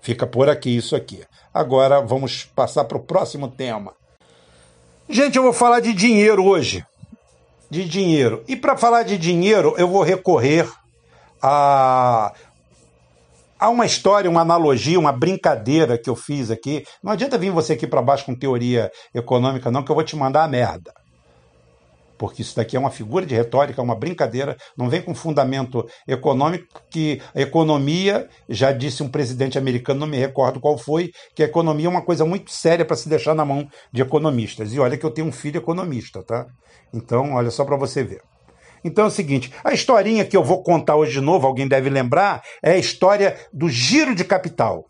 Fica 0.00 0.24
por 0.24 0.48
aqui 0.48 0.76
isso 0.76 0.94
aqui. 0.94 1.24
Agora 1.52 2.00
vamos 2.00 2.44
passar 2.44 2.84
para 2.84 2.96
o 2.96 3.02
próximo 3.02 3.48
tema. 3.48 3.92
Gente, 5.08 5.36
eu 5.36 5.42
vou 5.42 5.52
falar 5.52 5.80
de 5.80 5.92
dinheiro 5.92 6.44
hoje. 6.44 6.84
De 7.68 7.84
dinheiro. 7.84 8.44
E 8.46 8.54
para 8.54 8.76
falar 8.76 9.02
de 9.02 9.18
dinheiro, 9.18 9.74
eu 9.76 9.88
vou 9.88 10.02
recorrer 10.02 10.68
a 11.42 12.32
há 13.62 13.68
uma 13.68 13.86
história, 13.86 14.28
uma 14.28 14.40
analogia, 14.40 14.98
uma 14.98 15.12
brincadeira 15.12 15.96
que 15.96 16.10
eu 16.10 16.16
fiz 16.16 16.50
aqui. 16.50 16.84
Não 17.02 17.12
adianta 17.12 17.38
vir 17.38 17.52
você 17.52 17.74
aqui 17.74 17.86
para 17.86 18.02
baixo 18.02 18.26
com 18.26 18.34
teoria 18.34 18.90
econômica, 19.14 19.70
não, 19.70 19.84
que 19.84 19.90
eu 19.90 19.94
vou 19.94 20.04
te 20.04 20.16
mandar 20.16 20.42
a 20.42 20.48
merda 20.48 20.92
porque 22.18 22.42
isso 22.42 22.54
daqui 22.54 22.76
é 22.76 22.78
uma 22.78 22.90
figura 22.90 23.26
de 23.26 23.34
retórica, 23.34 23.80
é 23.80 23.84
uma 23.84 23.96
brincadeira, 23.96 24.56
não 24.76 24.88
vem 24.88 25.02
com 25.02 25.12
fundamento 25.12 25.84
econômico, 26.06 26.80
que 26.88 27.20
a 27.34 27.40
economia, 27.40 28.28
já 28.48 28.70
disse 28.70 29.02
um 29.02 29.08
presidente 29.08 29.58
americano, 29.58 29.98
não 29.98 30.06
me 30.06 30.16
recordo 30.16 30.60
qual 30.60 30.78
foi, 30.78 31.10
que 31.34 31.42
a 31.42 31.46
economia 31.46 31.86
é 31.86 31.88
uma 31.88 32.04
coisa 32.04 32.24
muito 32.24 32.52
séria 32.52 32.84
para 32.84 32.94
se 32.94 33.08
deixar 33.08 33.34
na 33.34 33.44
mão 33.44 33.66
de 33.92 34.02
economistas. 34.02 34.72
E 34.72 34.78
olha 34.78 34.96
que 34.96 35.04
eu 35.04 35.10
tenho 35.10 35.26
um 35.26 35.32
filho 35.32 35.58
economista, 35.58 36.22
tá? 36.22 36.46
Então, 36.94 37.32
olha 37.32 37.50
só 37.50 37.64
para 37.64 37.76
você 37.76 38.04
ver. 38.04 38.20
Então 38.84 39.04
é 39.04 39.08
o 39.08 39.10
seguinte: 39.10 39.52
a 39.62 39.72
historinha 39.72 40.24
que 40.24 40.36
eu 40.36 40.42
vou 40.42 40.62
contar 40.62 40.96
hoje 40.96 41.12
de 41.12 41.20
novo, 41.20 41.46
alguém 41.46 41.68
deve 41.68 41.88
lembrar, 41.88 42.42
é 42.62 42.72
a 42.72 42.78
história 42.78 43.36
do 43.52 43.68
giro 43.68 44.14
de 44.14 44.24
capital. 44.24 44.86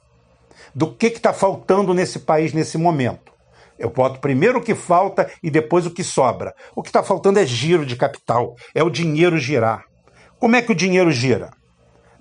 Do 0.74 0.94
que 0.94 1.06
está 1.06 1.32
faltando 1.32 1.92
nesse 1.92 2.20
país 2.20 2.52
nesse 2.52 2.78
momento. 2.78 3.32
Eu 3.78 3.90
boto 3.90 4.20
primeiro 4.20 4.58
o 4.58 4.62
que 4.62 4.74
falta 4.74 5.30
e 5.42 5.50
depois 5.50 5.86
o 5.86 5.90
que 5.90 6.04
sobra. 6.04 6.54
O 6.74 6.82
que 6.82 6.88
está 6.88 7.02
faltando 7.02 7.38
é 7.38 7.44
giro 7.44 7.84
de 7.84 7.96
capital, 7.96 8.54
é 8.74 8.82
o 8.82 8.90
dinheiro 8.90 9.38
girar. 9.38 9.84
Como 10.38 10.56
é 10.56 10.62
que 10.62 10.72
o 10.72 10.74
dinheiro 10.74 11.10
gira? 11.10 11.50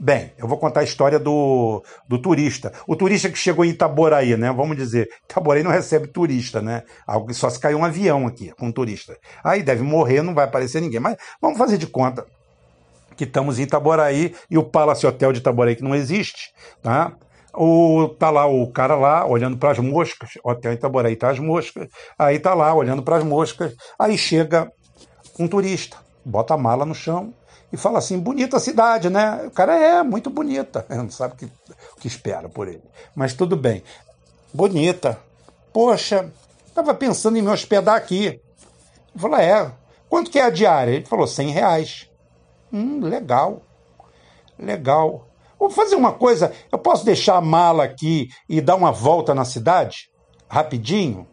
Bem, 0.03 0.33
eu 0.35 0.47
vou 0.47 0.57
contar 0.57 0.79
a 0.79 0.83
história 0.83 1.19
do, 1.19 1.83
do 2.07 2.19
turista. 2.19 2.73
O 2.87 2.95
turista 2.95 3.29
que 3.29 3.37
chegou 3.37 3.63
em 3.63 3.69
Itaboraí, 3.69 4.35
né? 4.35 4.51
Vamos 4.51 4.75
dizer, 4.75 5.07
Itaboraí 5.29 5.61
não 5.61 5.69
recebe 5.69 6.07
turista, 6.07 6.59
né? 6.59 6.81
Algo 7.05 7.31
só 7.35 7.47
se 7.51 7.59
caiu 7.59 7.77
um 7.77 7.85
avião 7.85 8.25
aqui 8.25 8.51
com 8.57 8.65
um 8.65 8.71
turista. 8.71 9.15
Aí 9.43 9.61
deve 9.61 9.83
morrer, 9.83 10.23
não 10.23 10.33
vai 10.33 10.45
aparecer 10.45 10.81
ninguém. 10.81 10.99
Mas 10.99 11.17
vamos 11.39 11.55
fazer 11.55 11.77
de 11.77 11.85
conta 11.85 12.25
que 13.15 13.25
estamos 13.25 13.59
em 13.59 13.61
Itaboraí 13.61 14.33
e 14.49 14.57
o 14.57 14.63
Palace 14.63 15.05
Hotel 15.05 15.31
de 15.31 15.37
Itaboraí 15.37 15.75
que 15.75 15.83
não 15.83 15.93
existe, 15.93 16.51
tá? 16.81 17.13
O, 17.53 18.09
tá 18.17 18.31
lá 18.31 18.47
o 18.47 18.71
cara 18.71 18.95
lá 18.95 19.27
olhando 19.27 19.55
para 19.55 19.69
as 19.69 19.77
moscas, 19.77 20.31
hotel 20.43 20.73
Itaboraí 20.73 21.15
tá 21.15 21.29
as 21.29 21.37
moscas, 21.37 21.87
aí 22.17 22.39
tá 22.39 22.55
lá 22.55 22.73
olhando 22.73 23.03
para 23.03 23.17
as 23.17 23.23
moscas, 23.23 23.75
aí 23.99 24.17
chega 24.17 24.71
um 25.37 25.47
turista, 25.47 25.97
bota 26.25 26.55
a 26.55 26.57
mala 26.57 26.87
no 26.87 26.95
chão 26.95 27.35
e 27.71 27.77
fala 27.77 27.99
assim, 27.99 28.19
bonita 28.19 28.59
cidade, 28.59 29.09
né? 29.09 29.43
O 29.45 29.51
cara 29.51 29.75
é 29.75 30.03
muito 30.03 30.29
bonita, 30.29 30.85
não 30.89 31.09
sabe 31.09 31.33
o 31.33 31.37
que, 31.37 31.51
que 31.99 32.07
espera 32.07 32.49
por 32.49 32.67
ele, 32.67 32.83
mas 33.15 33.33
tudo 33.33 33.55
bem, 33.55 33.83
bonita, 34.53 35.19
poxa, 35.71 36.31
estava 36.67 36.93
pensando 36.93 37.37
em 37.37 37.41
me 37.41 37.49
hospedar 37.49 37.95
aqui. 37.95 38.25
Ele 38.25 38.41
falou, 39.17 39.37
é, 39.37 39.71
quanto 40.09 40.31
que 40.31 40.39
é 40.39 40.43
a 40.43 40.49
diária? 40.49 40.91
Ele 40.91 41.05
falou, 41.05 41.27
100 41.27 41.49
reais. 41.49 42.09
Hum, 42.71 43.01
legal, 43.01 43.61
legal. 44.57 45.27
Vamos 45.59 45.75
fazer 45.75 45.95
uma 45.95 46.13
coisa, 46.13 46.51
eu 46.71 46.79
posso 46.79 47.05
deixar 47.05 47.35
a 47.35 47.41
mala 47.41 47.83
aqui 47.83 48.29
e 48.49 48.59
dar 48.61 48.75
uma 48.75 48.91
volta 48.91 49.35
na 49.35 49.45
cidade? 49.45 50.09
Rapidinho? 50.49 51.27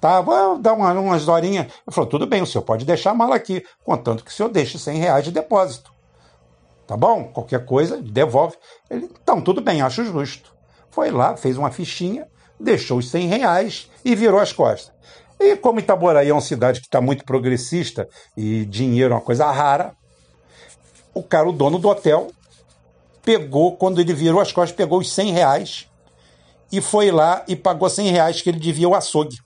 Tá, 0.00 0.20
vou 0.20 0.58
dar 0.58 0.74
uma, 0.74 0.92
umas 0.92 1.26
horinhas. 1.26 1.66
Ele 1.66 1.94
falou, 1.94 2.08
tudo 2.08 2.26
bem, 2.26 2.42
o 2.42 2.46
senhor 2.46 2.62
pode 2.62 2.84
deixar 2.84 3.10
a 3.10 3.14
mala 3.14 3.34
aqui, 3.34 3.64
contanto 3.84 4.24
que 4.24 4.30
o 4.30 4.34
senhor 4.34 4.48
deixe 4.48 4.78
100 4.78 4.98
reais 4.98 5.24
de 5.24 5.32
depósito. 5.32 5.92
Tá 6.86 6.96
bom? 6.96 7.24
Qualquer 7.24 7.64
coisa, 7.64 8.00
devolve. 8.00 8.56
Ele, 8.88 9.10
então, 9.22 9.40
tudo 9.40 9.60
bem, 9.60 9.82
acho 9.82 10.04
justo. 10.04 10.54
Foi 10.90 11.10
lá, 11.10 11.36
fez 11.36 11.58
uma 11.58 11.70
fichinha, 11.70 12.26
deixou 12.58 12.98
os 12.98 13.10
100 13.10 13.26
reais 13.28 13.90
e 14.04 14.14
virou 14.14 14.40
as 14.40 14.52
costas. 14.52 14.92
E 15.38 15.56
como 15.56 15.78
Itaboraí 15.80 16.28
é 16.28 16.32
uma 16.32 16.40
cidade 16.40 16.80
que 16.80 16.86
está 16.86 17.00
muito 17.00 17.24
progressista 17.24 18.08
e 18.36 18.64
dinheiro 18.64 19.12
é 19.12 19.16
uma 19.16 19.22
coisa 19.22 19.50
rara, 19.50 19.94
o 21.12 21.22
cara, 21.22 21.48
o 21.48 21.52
dono 21.52 21.78
do 21.78 21.88
hotel, 21.88 22.28
pegou, 23.22 23.76
quando 23.76 24.00
ele 24.00 24.14
virou 24.14 24.40
as 24.40 24.52
costas, 24.52 24.76
pegou 24.76 24.98
os 24.98 25.12
100 25.12 25.32
reais 25.32 25.90
e 26.72 26.80
foi 26.80 27.10
lá 27.10 27.44
e 27.46 27.54
pagou 27.54 27.88
100 27.88 28.10
reais 28.10 28.42
que 28.42 28.48
ele 28.48 28.58
devia 28.58 28.88
o 28.88 28.94
açougue. 28.94 29.36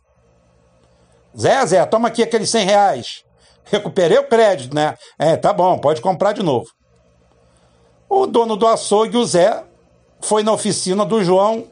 Zé, 1.39 1.65
Zé, 1.67 1.87
toma 1.87 2.09
aqui 2.09 2.23
aqueles 2.23 2.51
100 2.51 2.67
reais. 2.67 3.25
Recuperei 3.65 4.19
o 4.19 4.29
crédito, 4.29 4.75
né? 4.75 4.97
É, 5.19 5.37
tá 5.37 5.53
bom, 5.53 5.79
pode 5.79 6.01
comprar 6.01 6.33
de 6.33 6.43
novo. 6.43 6.67
O 8.09 8.27
dono 8.27 8.57
do 8.57 8.67
açougue, 8.67 9.17
o 9.17 9.25
Zé, 9.25 9.65
foi 10.21 10.43
na 10.43 10.53
oficina 10.53 11.05
do 11.05 11.23
João. 11.25 11.67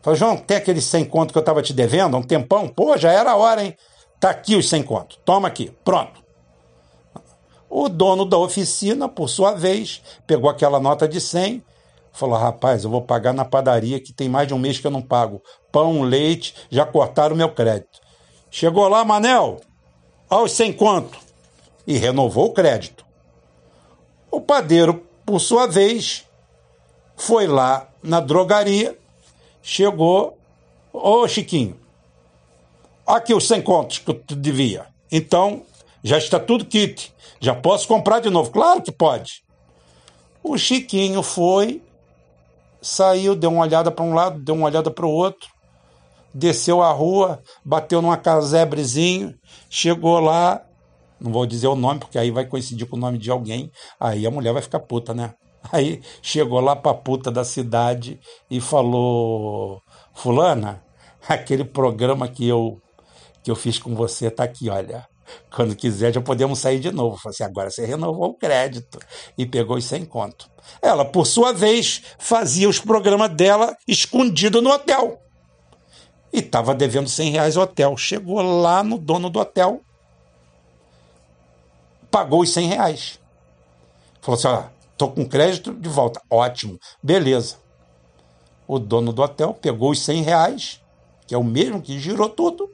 Falou, 0.00 0.16
João, 0.16 0.36
tem 0.36 0.56
aqueles 0.56 0.84
100 0.84 1.04
conto 1.06 1.32
que 1.32 1.38
eu 1.38 1.40
estava 1.40 1.62
te 1.62 1.72
devendo 1.72 2.16
há 2.16 2.18
um 2.18 2.22
tempão? 2.22 2.68
Pô, 2.68 2.96
já 2.96 3.12
era 3.12 3.32
a 3.32 3.36
hora, 3.36 3.62
hein? 3.62 3.76
Tá 4.18 4.30
aqui 4.30 4.56
os 4.56 4.68
100 4.68 4.82
conto. 4.84 5.18
Toma 5.24 5.48
aqui. 5.48 5.70
Pronto. 5.84 6.24
O 7.68 7.88
dono 7.88 8.24
da 8.24 8.38
oficina, 8.38 9.08
por 9.08 9.28
sua 9.28 9.52
vez, 9.52 10.00
pegou 10.26 10.48
aquela 10.48 10.80
nota 10.80 11.06
de 11.06 11.20
100, 11.20 11.62
falou: 12.12 12.38
rapaz, 12.38 12.84
eu 12.84 12.90
vou 12.90 13.02
pagar 13.02 13.34
na 13.34 13.44
padaria 13.44 14.00
que 14.00 14.12
tem 14.12 14.28
mais 14.28 14.48
de 14.48 14.54
um 14.54 14.58
mês 14.58 14.78
que 14.78 14.86
eu 14.86 14.90
não 14.90 15.02
pago. 15.02 15.42
Pão, 15.70 16.02
leite, 16.02 16.54
já 16.70 16.86
cortaram 16.86 17.34
o 17.34 17.38
meu 17.38 17.50
crédito. 17.50 18.05
Chegou 18.58 18.88
lá, 18.88 19.04
Manel, 19.04 19.60
aos 20.30 20.52
100 20.52 20.72
conto, 20.72 21.18
e 21.86 21.98
renovou 21.98 22.46
o 22.46 22.52
crédito. 22.54 23.04
O 24.30 24.40
padeiro, 24.40 25.06
por 25.26 25.40
sua 25.40 25.66
vez, 25.66 26.24
foi 27.14 27.46
lá 27.46 27.86
na 28.02 28.18
drogaria, 28.18 28.98
chegou, 29.62 30.38
ô 30.90 31.28
Chiquinho, 31.28 31.78
aqui 33.06 33.34
os 33.34 33.46
100 33.46 33.60
contos 33.60 33.98
que 33.98 34.10
eu 34.10 34.18
te 34.18 34.34
devia. 34.34 34.86
Então, 35.12 35.60
já 36.02 36.16
está 36.16 36.40
tudo 36.40 36.64
kit. 36.64 37.12
Já 37.38 37.54
posso 37.54 37.86
comprar 37.86 38.20
de 38.20 38.30
novo? 38.30 38.50
Claro 38.50 38.80
que 38.80 38.90
pode. 38.90 39.44
O 40.42 40.56
Chiquinho 40.56 41.22
foi, 41.22 41.82
saiu, 42.80 43.36
deu 43.36 43.50
uma 43.50 43.60
olhada 43.60 43.90
para 43.90 44.02
um 44.02 44.14
lado, 44.14 44.40
deu 44.40 44.54
uma 44.54 44.64
olhada 44.64 44.90
para 44.90 45.04
o 45.04 45.10
outro, 45.10 45.50
desceu 46.36 46.82
a 46.82 46.92
rua, 46.92 47.42
bateu 47.64 48.02
numa 48.02 48.16
casebrezinho, 48.18 49.34
chegou 49.70 50.20
lá, 50.20 50.62
não 51.18 51.32
vou 51.32 51.46
dizer 51.46 51.66
o 51.66 51.74
nome, 51.74 52.00
porque 52.00 52.18
aí 52.18 52.30
vai 52.30 52.44
coincidir 52.44 52.86
com 52.86 52.96
o 52.96 53.00
nome 53.00 53.16
de 53.16 53.30
alguém, 53.30 53.70
aí 53.98 54.26
a 54.26 54.30
mulher 54.30 54.52
vai 54.52 54.60
ficar 54.60 54.80
puta, 54.80 55.14
né? 55.14 55.34
Aí 55.72 56.00
chegou 56.22 56.60
lá 56.60 56.76
pra 56.76 56.94
puta 56.94 57.28
da 57.28 57.42
cidade 57.42 58.20
e 58.48 58.60
falou: 58.60 59.80
Fulana, 60.14 60.80
aquele 61.28 61.64
programa 61.64 62.28
que 62.28 62.46
eu, 62.46 62.80
que 63.42 63.50
eu 63.50 63.56
fiz 63.56 63.76
com 63.76 63.92
você 63.92 64.30
tá 64.30 64.44
aqui, 64.44 64.70
olha. 64.70 65.04
Quando 65.52 65.74
quiser, 65.74 66.14
já 66.14 66.20
podemos 66.20 66.60
sair 66.60 66.78
de 66.78 66.92
novo. 66.92 67.16
Falei 67.16 67.34
assim, 67.34 67.42
agora 67.42 67.68
você 67.68 67.84
renovou 67.84 68.28
o 68.28 68.34
crédito. 68.34 69.00
E 69.36 69.44
pegou 69.44 69.76
os 69.76 69.84
100 69.84 70.04
conto. 70.04 70.48
Ela, 70.80 71.04
por 71.04 71.26
sua 71.26 71.52
vez, 71.52 72.00
fazia 72.16 72.68
os 72.68 72.78
programas 72.78 73.30
dela 73.30 73.76
escondido 73.88 74.62
no 74.62 74.70
hotel. 74.70 75.25
E 76.36 76.40
estava 76.40 76.74
devendo 76.74 77.08
100 77.08 77.30
reais 77.30 77.56
ao 77.56 77.62
hotel. 77.62 77.96
Chegou 77.96 78.42
lá 78.42 78.84
no 78.84 78.98
dono 78.98 79.30
do 79.30 79.38
hotel. 79.38 79.80
pagou 82.10 82.42
os 82.42 82.52
100 82.52 82.68
reais. 82.68 83.18
Falou 84.20 84.38
assim: 84.38 84.48
ó, 84.48 84.64
tô 84.98 85.08
com 85.08 85.26
crédito 85.26 85.72
de 85.72 85.88
volta. 85.88 86.20
Ótimo, 86.28 86.78
beleza. 87.02 87.56
O 88.68 88.78
dono 88.78 89.14
do 89.14 89.22
hotel 89.22 89.54
pegou 89.54 89.92
os 89.92 90.00
100 90.00 90.22
reais, 90.22 90.82
que 91.26 91.34
é 91.34 91.38
o 91.38 91.42
mesmo 91.42 91.80
que 91.80 91.98
girou 91.98 92.28
tudo, 92.28 92.70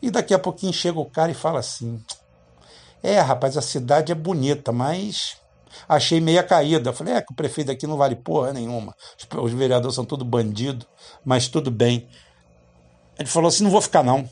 e 0.00 0.10
daqui 0.10 0.32
a 0.32 0.38
pouquinho 0.38 0.72
chega 0.72 0.98
o 0.98 1.04
cara 1.04 1.30
e 1.30 1.34
fala 1.34 1.58
assim: 1.58 2.02
É, 3.02 3.20
rapaz, 3.20 3.58
a 3.58 3.62
cidade 3.62 4.10
é 4.10 4.14
bonita, 4.14 4.72
mas 4.72 5.36
achei 5.86 6.18
meia 6.18 6.42
caída. 6.42 6.94
Falei: 6.94 7.12
É, 7.12 7.20
que 7.20 7.32
o 7.32 7.36
prefeito 7.36 7.70
aqui 7.70 7.86
não 7.86 7.98
vale 7.98 8.16
porra 8.16 8.54
nenhuma. 8.54 8.94
Os 9.36 9.52
vereadores 9.52 9.94
são 9.94 10.04
tudo 10.06 10.24
bandido, 10.24 10.86
mas 11.22 11.46
tudo 11.46 11.70
bem. 11.70 12.08
Ele 13.18 13.28
falou 13.28 13.48
assim: 13.48 13.64
Não 13.64 13.70
vou 13.70 13.80
ficar 13.80 14.02
não. 14.02 14.28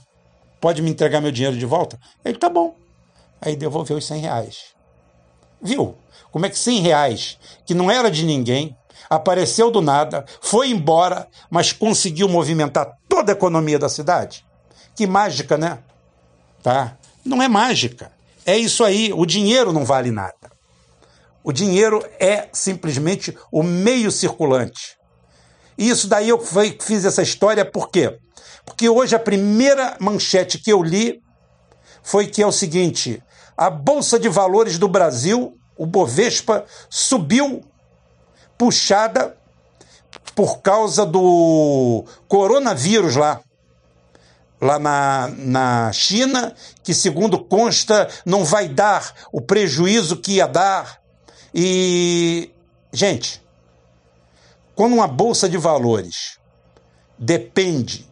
Pode 0.61 0.83
me 0.83 0.91
entregar 0.91 1.21
meu 1.21 1.33
dinheiro 1.33 1.57
de 1.57 1.67
volta? 1.67 1.99
Ele: 2.25 2.39
Tá 2.39 2.49
bom. 2.49 2.75
Aí 3.41 3.57
devolveu 3.57 3.97
os 3.97 4.07
100 4.07 4.21
reais. 4.21 4.57
Viu? 5.63 5.97
Como 6.31 6.47
é 6.47 6.51
que 6.51 6.59
100 6.59 6.81
reais, 6.81 7.39
que 7.67 7.75
não 7.75 7.91
era 7.91 8.11
de 8.11 8.25
ninguém, 8.25 8.77
apareceu 9.09 9.71
do 9.71 9.81
nada, 9.81 10.25
foi 10.41 10.71
embora, 10.71 11.27
mas 11.51 11.73
conseguiu 11.73 12.29
movimentar 12.29 12.97
toda 13.09 13.33
a 13.33 13.35
economia 13.35 13.79
da 13.79 13.89
cidade? 13.89 14.45
Que 14.95 15.07
mágica, 15.07 15.57
né? 15.57 15.79
Tá? 16.63 16.97
Não 17.25 17.43
é 17.43 17.49
mágica. 17.49 18.13
É 18.45 18.57
isso 18.57 18.85
aí. 18.85 19.13
O 19.13 19.25
dinheiro 19.25 19.73
não 19.73 19.85
vale 19.85 20.11
nada. 20.11 20.51
O 21.43 21.53
dinheiro 21.53 22.05
é 22.19 22.49
simplesmente 22.53 23.37
o 23.51 23.63
meio 23.63 24.11
circulante. 24.11 24.97
E 25.77 25.89
isso 25.89 26.09
daí 26.09 26.29
eu 26.29 26.39
fiz 26.81 27.05
essa 27.05 27.23
história 27.23 27.65
por 27.65 27.91
quê? 27.91 28.19
Porque 28.65 28.89
hoje 28.89 29.15
a 29.15 29.19
primeira 29.19 29.97
manchete 29.99 30.59
que 30.59 30.73
eu 30.73 30.83
li 30.83 31.23
foi 32.03 32.27
que 32.27 32.43
é 32.43 32.47
o 32.47 32.53
seguinte: 32.53 33.23
a 33.57 33.69
Bolsa 33.69 34.19
de 34.19 34.29
Valores 34.29 34.79
do 34.79 34.89
Brasil, 34.89 35.57
o 35.77 35.87
Bovespa, 35.87 36.65
subiu 36.89 37.63
puxada 38.57 39.37
por 40.35 40.61
causa 40.61 41.05
do 41.05 42.05
coronavírus 42.29 43.17
lá. 43.17 43.41
Lá 44.61 44.79
na, 44.79 45.33
na 45.39 45.93
China, 45.93 46.55
que 46.83 46.93
segundo 46.93 47.39
consta, 47.43 48.09
não 48.27 48.45
vai 48.45 48.69
dar 48.69 49.15
o 49.33 49.41
prejuízo 49.41 50.19
que 50.19 50.33
ia 50.33 50.47
dar. 50.47 51.01
E, 51.55 52.51
gente, 52.93 53.43
quando 54.81 54.95
uma 54.95 55.07
bolsa 55.07 55.47
de 55.47 55.59
valores 55.59 56.39
depende 57.19 58.09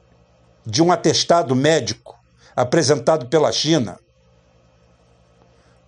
de 0.66 0.82
um 0.82 0.92
atestado 0.92 1.56
médico 1.56 2.14
apresentado 2.54 3.26
pela 3.28 3.50
China, 3.50 3.98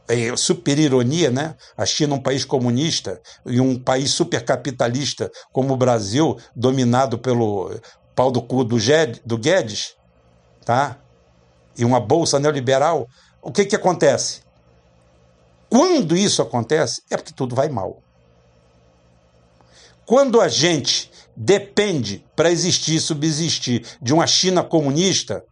é 0.08 0.34
super 0.38 0.78
ironia, 0.78 1.30
né? 1.30 1.54
A 1.76 1.84
China, 1.84 2.14
um 2.14 2.22
país 2.22 2.46
comunista 2.46 3.20
e 3.44 3.60
um 3.60 3.78
país 3.78 4.10
supercapitalista 4.12 5.30
como 5.52 5.74
o 5.74 5.76
Brasil, 5.76 6.38
dominado 6.56 7.18
pelo 7.18 7.78
pau 8.16 8.30
do 8.30 8.40
cu 8.40 8.64
do, 8.64 8.78
do 9.22 9.36
Guedes, 9.36 9.94
tá? 10.64 10.96
E 11.76 11.84
uma 11.84 12.00
bolsa 12.00 12.38
neoliberal, 12.38 13.06
o 13.42 13.52
que 13.52 13.66
que 13.66 13.76
acontece? 13.76 14.40
Quando 15.68 16.16
isso 16.16 16.40
acontece, 16.40 17.02
é 17.10 17.18
porque 17.18 17.34
tudo 17.34 17.54
vai 17.54 17.68
mal. 17.68 18.02
Quando 20.10 20.40
a 20.40 20.48
gente 20.48 21.08
depende 21.36 22.26
para 22.34 22.50
existir 22.50 22.96
e 22.96 23.00
subsistir 23.00 23.86
de 24.02 24.12
uma 24.12 24.26
China 24.26 24.60
comunista, 24.60 25.44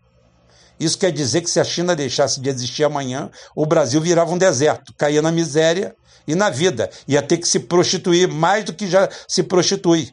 isso 0.81 0.99
quer 0.99 1.13
dizer 1.13 1.43
que 1.43 1.49
se 1.49 1.61
a 1.61 1.65
China 1.65 1.95
deixasse 1.95 2.41
de 2.41 2.51
existir 2.51 2.83
amanhã, 2.83 3.31
o 3.55 3.65
Brasil 3.65 4.01
virava 4.01 4.33
um 4.33 4.37
deserto, 4.37 4.93
caía 4.99 5.23
na 5.23 5.31
miséria 5.31 5.95
e 6.27 6.35
na 6.35 6.51
vida. 6.51 6.91
Ia 7.07 7.23
ter 7.23 7.39
que 7.39 7.47
se 7.47 7.61
prostituir 7.61 8.27
mais 8.27 8.65
do 8.65 8.73
que 8.73 8.89
já 8.89 9.09
se 9.29 9.45
prostitui. 9.45 10.11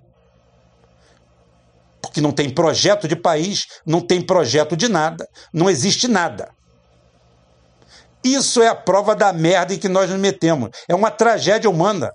Porque 2.00 2.22
não 2.22 2.32
tem 2.32 2.48
projeto 2.48 3.08
de 3.08 3.16
país, 3.16 3.66
não 3.84 4.00
tem 4.00 4.22
projeto 4.22 4.78
de 4.78 4.88
nada, 4.88 5.28
não 5.52 5.68
existe 5.72 6.08
nada. 6.08 6.52
Isso 8.24 8.62
é 8.62 8.68
a 8.68 8.76
prova 8.76 9.16
da 9.16 9.34
merda 9.34 9.74
em 9.74 9.80
que 9.80 9.90
nós 9.90 10.08
nos 10.08 10.20
metemos. 10.20 10.70
É 10.88 10.94
uma 10.94 11.10
tragédia 11.10 11.68
humana 11.68 12.14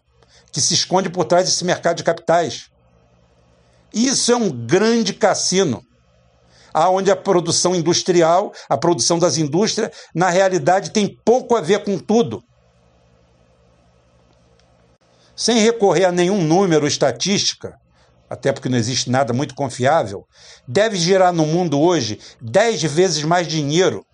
que 0.52 0.60
se 0.60 0.74
esconde 0.74 1.08
por 1.08 1.24
trás 1.24 1.44
desse 1.46 1.64
mercado 1.64 1.96
de 1.96 2.04
capitais. 2.04 2.68
Isso 3.92 4.32
é 4.32 4.36
um 4.36 4.50
grande 4.50 5.12
cassino 5.12 5.82
aonde 6.72 7.10
a 7.10 7.16
produção 7.16 7.74
industrial, 7.74 8.52
a 8.68 8.76
produção 8.76 9.18
das 9.18 9.36
indústrias, 9.36 9.90
na 10.14 10.30
realidade 10.30 10.90
tem 10.90 11.16
pouco 11.24 11.56
a 11.56 11.60
ver 11.60 11.84
com 11.84 11.98
tudo. 11.98 12.42
Sem 15.34 15.58
recorrer 15.58 16.04
a 16.04 16.12
nenhum 16.12 16.42
número 16.42 16.86
estatística, 16.86 17.74
até 18.28 18.52
porque 18.52 18.68
não 18.68 18.78
existe 18.78 19.10
nada 19.10 19.32
muito 19.32 19.54
confiável, 19.54 20.24
deve 20.68 20.96
gerar 20.96 21.32
no 21.32 21.46
mundo 21.46 21.80
hoje 21.80 22.20
dez 22.40 22.82
vezes 22.82 23.24
mais 23.24 23.48
dinheiro 23.48 24.04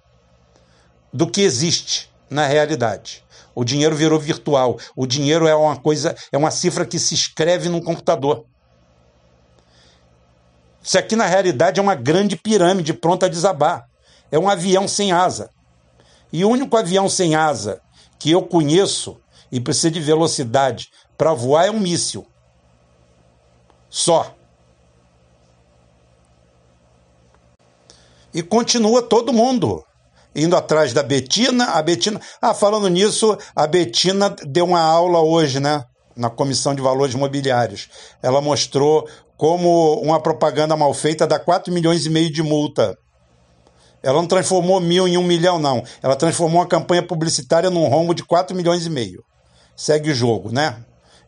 do 1.13 1.31
que 1.31 1.43
existe 1.43 2.11
na 2.31 2.47
realidade. 2.47 3.26
O 3.57 3.65
dinheiro 3.65 3.97
virou 3.97 4.21
virtual. 4.21 4.79
O 4.95 5.07
dinheiro 5.07 5.49
é 5.49 5.57
uma 5.57 5.77
coisa, 5.77 6.15
é 6.31 6.37
uma 6.37 6.51
cifra 6.51 6.85
que 6.85 6.99
se 6.99 7.15
escreve 7.15 7.71
num 7.71 7.81
computador. 7.81 8.45
Isso 10.83 10.99
aqui, 10.99 11.17
na 11.17 11.25
realidade, 11.25 11.81
é 11.81 11.83
uma 11.83 11.95
grande 11.95 12.37
pirâmide 12.37 12.93
pronta 12.93 13.25
a 13.25 13.31
desabar. 13.31 13.87
É 14.31 14.39
um 14.39 14.47
avião 14.47 14.87
sem 14.87 15.11
asa. 15.11 15.49
E 16.31 16.45
o 16.45 16.51
único 16.51 16.77
avião 16.77 17.09
sem 17.09 17.35
asa 17.35 17.81
que 18.19 18.31
eu 18.31 18.43
conheço 18.43 19.19
e 19.51 19.59
precisa 19.59 19.91
de 19.91 20.01
velocidade 20.01 20.91
para 21.17 21.33
voar 21.33 21.67
é 21.67 21.71
um 21.71 21.81
míssil. 21.81 22.27
Só. 23.89 24.35
E 28.35 28.43
continua 28.43 29.01
todo 29.01 29.33
mundo 29.33 29.83
indo 30.37 30.55
atrás 30.55 30.93
da 30.93 31.03
Betina. 31.03 31.65
A 31.73 31.83
Betina. 31.83 32.21
Ah, 32.41 32.55
falando 32.55 32.89
nisso, 32.89 33.37
a 33.55 33.67
Betina 33.67 34.31
deu 34.47 34.67
uma 34.67 34.81
aula 34.81 35.21
hoje, 35.21 35.59
né? 35.59 35.83
Na 36.15 36.31
Comissão 36.31 36.75
de 36.75 36.83
Valores 36.83 37.15
Mobiliários. 37.15 37.89
Ela 38.23 38.41
mostrou 38.41 39.09
como 39.37 40.01
uma 40.01 40.21
propaganda 40.21 40.77
mal 40.77 40.95
feita 40.95 41.27
dá 41.27 41.39
4 41.39 41.73
milhões 41.73 42.07
e 42.07 42.11
meio 42.11 42.33
de 42.33 42.43
multa. 42.43 42.97
Ela 44.03 44.19
não 44.21 44.27
transformou 44.27 44.81
mil 44.81 45.09
em 45.09 45.19
um 45.19 45.25
milhão, 45.25 45.59
não. 45.59 45.83
Ela 46.03 46.15
transformou 46.15 46.61
uma 46.61 46.69
campanha 46.69 47.03
publicitária 47.03 47.71
num 47.71 47.89
rombo 47.89 48.15
de 48.15 48.23
4 48.25 48.55
milhões 48.55 48.87
e 48.87 48.91
meio. 48.91 49.25
Segue 49.75 50.11
o 50.11 50.15
jogo, 50.15 50.53
né? 50.53 50.77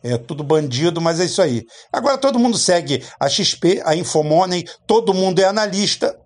É 0.03 0.17
tudo 0.17 0.45
bandido, 0.45 1.01
mas 1.01 1.19
é 1.19 1.25
isso 1.25 1.43
aí. 1.43 1.65
Agora 1.93 2.17
todo 2.17 2.39
mundo 2.39 2.57
segue 2.57 3.05
a 3.19 3.29
XP, 3.29 3.83
a 3.85 3.97
Infomoney, 3.97 4.65
todo 4.87 5.13
mundo 5.13 5.41
é 5.41 5.45
analista, 5.45 6.17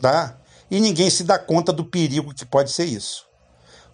tá? 0.00 0.37
E 0.70 0.80
ninguém 0.80 1.08
se 1.08 1.24
dá 1.24 1.38
conta 1.38 1.72
do 1.72 1.84
perigo 1.84 2.34
que 2.34 2.44
pode 2.44 2.70
ser 2.70 2.84
isso. 2.84 3.26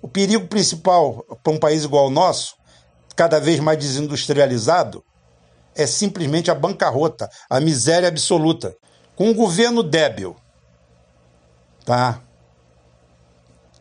O 0.02 0.08
perigo 0.08 0.46
principal 0.46 1.24
para 1.42 1.52
um 1.52 1.58
país 1.58 1.84
igual 1.84 2.04
ao 2.04 2.10
nosso, 2.10 2.56
cada 3.16 3.38
vez 3.38 3.60
mais 3.60 3.78
desindustrializado, 3.78 5.04
é 5.74 5.86
simplesmente 5.86 6.50
a 6.50 6.54
bancarrota, 6.54 7.28
a 7.48 7.60
miséria 7.60 8.08
absoluta. 8.08 8.76
Com 9.16 9.28
um 9.28 9.34
governo 9.34 9.82
débil, 9.82 10.36
tá? 11.84 12.20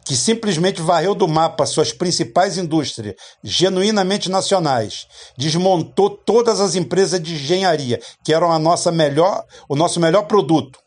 que 0.05 0.15
simplesmente 0.15 0.81
varreu 0.81 1.15
do 1.15 1.27
mapa 1.27 1.65
suas 1.65 1.91
principais 1.91 2.57
indústrias, 2.57 3.15
genuinamente 3.43 4.29
nacionais, 4.29 5.07
desmontou 5.37 6.09
todas 6.09 6.59
as 6.59 6.75
empresas 6.75 7.21
de 7.21 7.33
engenharia, 7.33 7.99
que 8.23 8.33
eram 8.33 8.51
a 8.51 8.59
nossa 8.59 8.91
melhor, 8.91 9.45
o 9.67 9.75
nosso 9.75 9.99
melhor 9.99 10.23
produto. 10.23 10.79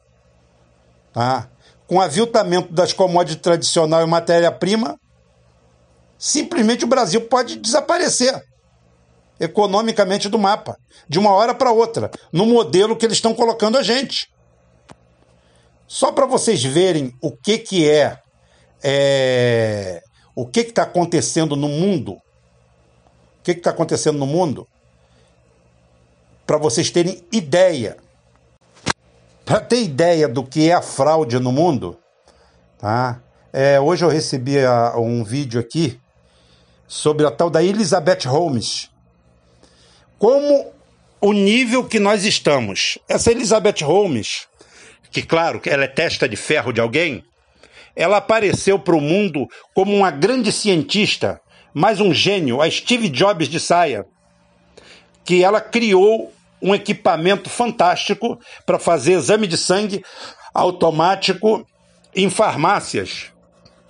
Tá? 1.13 1.49
Com 1.87 2.01
aviltamento 2.01 2.73
das 2.73 2.93
commodities 2.93 3.41
tradicionais 3.41 4.05
e 4.05 4.11
matéria-prima, 4.11 4.99
simplesmente 6.19 6.85
o 6.85 6.89
Brasil 6.89 7.21
pode 7.23 7.57
desaparecer 7.57 8.43
economicamente 9.39 10.29
do 10.29 10.39
mapa, 10.39 10.77
de 11.09 11.19
uma 11.19 11.31
hora 11.33 11.55
para 11.55 11.71
outra, 11.71 12.11
no 12.33 12.47
modelo 12.47 12.97
que 12.97 13.05
eles 13.05 13.19
estão 13.19 13.35
colocando 13.35 13.77
a 13.77 13.83
gente. 13.83 14.29
Só 15.87 16.11
para 16.11 16.27
vocês 16.27 16.63
verem 16.65 17.13
o 17.23 17.31
que, 17.31 17.59
que 17.59 17.89
é, 17.89 18.19
é 18.83 20.03
o 20.35 20.47
que 20.47 20.61
está 20.61 20.83
acontecendo 20.83 21.55
no 21.55 21.69
mundo, 21.69 22.13
o 22.13 23.43
que 23.43 23.53
está 23.53 23.71
acontecendo 23.71 24.19
no 24.19 24.27
mundo, 24.27 24.67
para 26.47 26.59
vocês 26.59 26.91
terem 26.91 27.25
ideia. 27.31 27.97
Para 29.47 29.61
ter 29.61 29.81
ideia 29.81 30.27
do 30.27 30.43
que 30.43 30.69
é 30.69 30.73
a 30.73 30.83
fraude 30.83 31.39
no 31.39 31.53
mundo, 31.53 31.97
tá? 32.81 33.23
É, 33.53 33.79
hoje 33.79 34.05
eu 34.05 34.09
recebi 34.09 34.59
a, 34.59 34.97
um 34.97 35.23
vídeo 35.23 35.61
aqui 35.61 36.01
sobre 36.89 37.25
a 37.25 37.31
tal 37.31 37.49
da 37.49 37.63
Elizabeth 37.63 38.27
Holmes, 38.27 38.91
como 40.19 40.73
o 41.21 41.33
nível 41.33 41.85
que 41.85 42.01
nós 42.01 42.25
estamos. 42.25 42.99
Essa 43.09 43.31
Elizabeth 43.31 43.85
Holmes, 43.85 44.49
que 45.13 45.23
claro, 45.23 45.61
ela 45.65 45.85
é 45.85 45.89
testa 45.89 46.29
de 46.29 46.35
ferro 46.35 46.73
de 46.73 46.81
alguém, 46.81 47.23
ela 47.95 48.17
apareceu 48.17 48.81
para 48.81 48.97
o 48.97 49.01
mundo 49.01 49.47
como 49.73 49.95
uma 49.95 50.11
grande 50.11 50.51
cientista 50.51 51.41
mais 51.73 52.01
um 52.01 52.13
gênio, 52.13 52.61
a 52.61 52.69
Steve 52.69 53.09
Jobs 53.09 53.49
de 53.49 53.61
saia, 53.61 54.05
que 55.25 55.45
ela 55.45 55.61
criou 55.61 56.33
um 56.61 56.75
equipamento 56.75 57.51
fantástico 57.51 58.41
para 58.65 58.79
fazer 58.79 59.13
exame 59.13 59.47
de 59.47 59.57
sangue 59.57 60.05
automático 60.55 61.67
em 62.15 62.31
farmácias. 62.31 63.33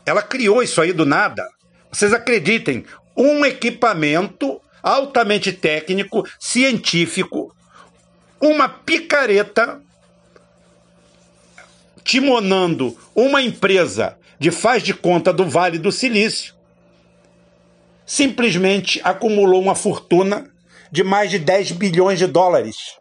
Ela 0.05 0.23
criou 0.23 0.63
isso 0.63 0.81
aí 0.81 0.93
do 0.93 1.07
nada. 1.07 1.49
Vocês 1.91 2.13
acreditem, 2.13 2.85
um 3.17 3.45
equipamento 3.45 4.61
altamente 4.83 5.53
técnico, 5.53 6.25
científico, 6.39 7.55
uma 8.41 8.69
picareta 8.69 9.81
timonando 12.05 12.97
uma 13.15 13.43
empresa 13.43 14.17
de 14.39 14.51
faz 14.51 14.83
de 14.83 14.95
conta 14.95 15.33
do 15.33 15.49
Vale 15.49 15.79
do 15.79 15.91
Silício, 15.91 16.55
simplesmente 18.05 19.01
acumulou 19.03 19.61
uma 19.61 19.75
fortuna 19.75 20.49
de 20.91 21.03
mais 21.05 21.31
de 21.31 21.39
10 21.39 21.73
bilhões 21.73 22.19
de 22.19 22.27
dólares. 22.27 22.97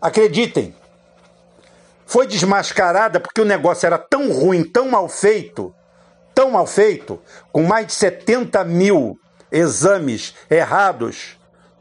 Acreditem, 0.00 0.74
foi 2.06 2.26
desmascarada 2.26 3.20
porque 3.20 3.40
o 3.40 3.44
negócio 3.44 3.86
era 3.86 3.98
tão 3.98 4.32
ruim, 4.32 4.64
tão 4.64 4.88
mal 4.88 5.08
feito, 5.08 5.74
tão 6.34 6.50
mal 6.50 6.66
feito, 6.66 7.20
com 7.50 7.62
mais 7.62 7.86
de 7.86 7.92
70 7.92 8.64
mil 8.64 9.18
exames 9.50 10.34
errados, 10.50 11.38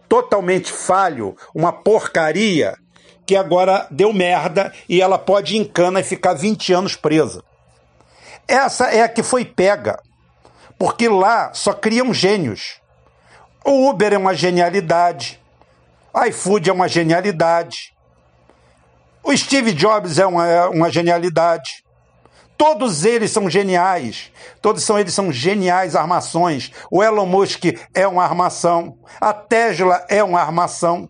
totalmente 0.08 0.72
falho, 0.72 1.36
uma 1.56 1.72
porcaria, 1.72 2.78
que 3.26 3.36
agora 3.36 3.88
deu 3.90 4.12
merda 4.12 4.74
e 4.90 5.02
ela 5.02 5.18
pode 5.18 5.56
ir 5.56 5.60
em 5.60 5.66
cana 5.66 6.02
e 6.02 6.04
ficar 6.04 6.34
20 6.34 6.74
anos 6.74 6.96
presa. 6.96 7.42
Essa 8.48 8.88
é 8.88 9.02
a 9.02 9.10
que 9.10 9.24
foi 9.24 9.46
pega, 9.46 9.98
porque 10.78 11.08
lá 11.08 11.54
só 11.54 11.72
criam 11.72 12.14
gênios. 12.14 12.81
O 13.64 13.90
Uber 13.90 14.14
é 14.14 14.18
uma 14.18 14.34
genialidade, 14.34 15.40
a 16.14 16.28
iFood 16.28 16.70
é 16.70 16.74
uma 16.74 16.88
genialidade, 16.88 17.94
o 19.24 19.36
Steve 19.38 19.72
Jobs 19.72 20.18
é 20.18 20.26
uma, 20.26 20.48
é 20.48 20.66
uma 20.66 20.92
genialidade. 20.92 21.84
Todos 22.58 23.06
eles 23.06 23.32
são 23.32 23.50
geniais. 23.50 24.32
Todos 24.62 24.84
são 24.84 24.98
eles 25.00 25.14
são 25.14 25.32
geniais 25.32 25.96
armações. 25.96 26.72
O 26.90 27.04
Elon 27.04 27.26
Musk 27.26 27.66
é 27.94 28.08
uma 28.08 28.24
armação. 28.24 28.98
A 29.20 29.34
Tesla 29.34 30.06
é 30.10 30.24
uma 30.24 30.42
armação. 30.42 31.10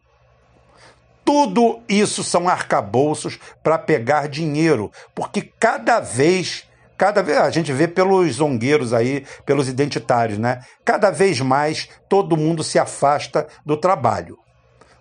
Tudo 1.24 1.82
isso 1.88 2.24
são 2.24 2.50
arcabouços 2.50 3.40
para 3.64 3.78
pegar 3.78 4.28
dinheiro, 4.28 4.92
porque 5.16 5.42
cada 5.42 6.00
vez 6.00 6.66
cada 7.02 7.24
vez 7.24 7.40
a 7.40 7.50
gente 7.50 7.74
vê 7.74 7.88
pelos 7.88 8.36
zongueiros 8.36 8.94
aí, 8.94 9.26
pelos 9.44 9.68
identitários, 9.68 10.38
né? 10.38 10.60
Cada 10.86 11.10
vez 11.10 11.42
mais 11.42 11.90
todo 12.08 12.38
mundo 12.38 12.64
se 12.64 12.78
afasta 12.78 13.48
do 13.66 13.76
trabalho. 13.76 14.38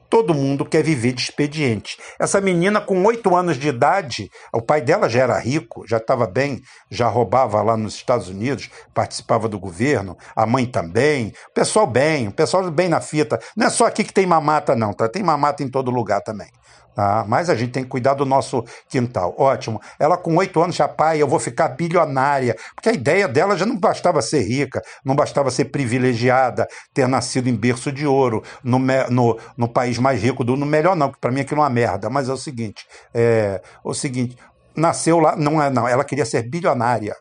Todo 0.09 0.33
mundo 0.33 0.65
quer 0.65 0.83
viver 0.83 1.13
de 1.13 1.21
expediente. 1.21 1.99
Essa 2.19 2.41
menina, 2.41 2.81
com 2.81 3.05
oito 3.05 3.37
anos 3.37 3.59
de 3.59 3.69
idade, 3.69 4.31
o 4.51 4.63
pai 4.63 4.81
dela 4.81 5.11
já 5.11 5.25
era 5.25 5.39
rico, 5.39 5.85
já 5.87 5.99
estava 5.99 6.27
bem, 6.27 6.63
já 6.91 7.07
roubava 7.07 7.61
lá 7.61 7.77
nos 7.77 7.97
Estados 7.97 8.31
Unidos, 8.31 8.71
participava 8.95 9.47
do 9.47 9.61
governo, 9.61 10.17
a 10.35 10.47
mãe 10.47 10.65
também, 10.65 11.35
o 11.51 11.53
pessoal 11.53 11.87
bem, 11.87 12.29
o 12.29 12.33
pessoal 12.33 12.71
bem 12.71 12.89
na 12.89 13.03
fita. 13.03 13.39
Não 13.55 13.67
é 13.67 13.71
só 13.71 13.85
aqui 13.85 14.05
que 14.05 14.13
tem 14.15 14.25
mamata, 14.25 14.75
não, 14.75 14.95
tá? 14.95 15.07
Tem 15.07 15.23
mamata 15.23 15.63
em 15.63 15.69
todo 15.69 15.91
lugar 15.91 16.23
também. 16.23 16.49
Ah, 16.97 17.25
mas 17.27 17.49
a 17.49 17.55
gente 17.55 17.73
tem 17.73 17.83
que 17.83 17.89
cuidar 17.89 18.15
do 18.15 18.25
nosso 18.25 18.65
quintal. 18.89 19.35
Ótimo. 19.39 19.81
Ela 19.99 20.17
com 20.17 20.37
oito 20.37 20.61
anos 20.63 20.77
já, 20.77 20.89
pai, 20.89 21.23
eu 21.23 21.29
vou 21.29 21.39
ficar 21.39 21.69
bilionária. 21.69 22.57
Porque 22.75 22.89
a 22.89 22.93
ideia 22.93 23.29
dela 23.29 23.57
já 23.57 23.65
não 23.65 23.79
bastava 23.79 24.21
ser 24.21 24.43
rica, 24.43 24.83
não 25.05 25.15
bastava 25.15 25.51
ser 25.51 25.67
privilegiada, 25.67 26.67
ter 26.93 27.07
nascido 27.09 27.49
em 27.49 27.55
berço 27.55 27.93
de 27.93 28.07
ouro, 28.07 28.43
no, 28.63 28.79
no, 28.79 29.39
no 29.57 29.69
país 29.69 29.99
mais 29.99 30.23
rico 30.23 30.45
do 30.45 30.57
no 30.57 30.67
melhor 30.67 30.97
não, 30.97 31.11
que 31.11 31.19
para 31.19 31.31
mim 31.31 31.41
aquilo 31.41 31.61
é 31.61 31.65
uma 31.65 31.71
merda. 31.71 32.11
Mas 32.11 32.29
é 32.29 32.33
o 32.33 32.37
seguinte, 32.37 32.85
é 33.15 33.63
o 33.85 33.95
seguinte, 33.95 34.37
nasceu 34.77 35.19
lá, 35.19 35.37
não 35.37 35.63
é 35.63 35.71
não, 35.71 35.87
ela 35.87 36.05
queria 36.05 36.25
ser 36.25 36.49
bilionária 36.49 37.17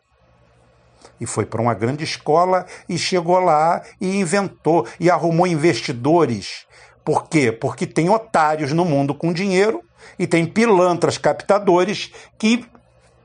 e 1.20 1.26
foi 1.26 1.44
para 1.44 1.60
uma 1.60 1.74
grande 1.74 2.02
escola 2.02 2.64
e 2.88 2.98
chegou 2.98 3.38
lá 3.38 3.82
e 4.00 4.16
inventou 4.16 4.86
e 4.98 5.10
arrumou 5.10 5.46
investidores 5.46 6.66
por 7.04 7.28
quê? 7.28 7.50
Porque 7.50 7.86
tem 7.86 8.10
otários 8.10 8.72
no 8.72 8.84
mundo 8.84 9.14
com 9.14 9.32
dinheiro 9.32 9.82
e 10.18 10.26
tem 10.26 10.46
pilantras 10.46 11.18
captadores 11.18 12.12
que 12.38 12.64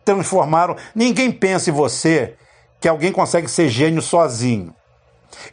transformaram. 0.04 0.76
Ninguém 0.94 1.32
pensa 1.32 1.70
em 1.70 1.74
você 1.74 2.36
que 2.80 2.88
alguém 2.88 3.12
consegue 3.12 3.48
ser 3.48 3.70
gênio 3.70 4.02
sozinho. 4.02 4.74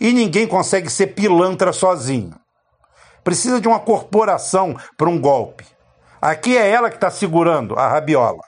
E 0.00 0.12
ninguém 0.12 0.46
consegue 0.46 0.90
ser 0.90 1.08
pilantra 1.08 1.72
sozinho. 1.72 2.34
Precisa 3.24 3.60
de 3.60 3.68
uma 3.68 3.80
corporação 3.80 4.76
para 4.96 5.08
um 5.08 5.20
golpe. 5.20 5.64
Aqui 6.20 6.56
é 6.56 6.68
ela 6.68 6.88
que 6.88 6.96
está 6.96 7.10
segurando 7.10 7.76
a 7.76 7.88
rabiola. 7.88 8.42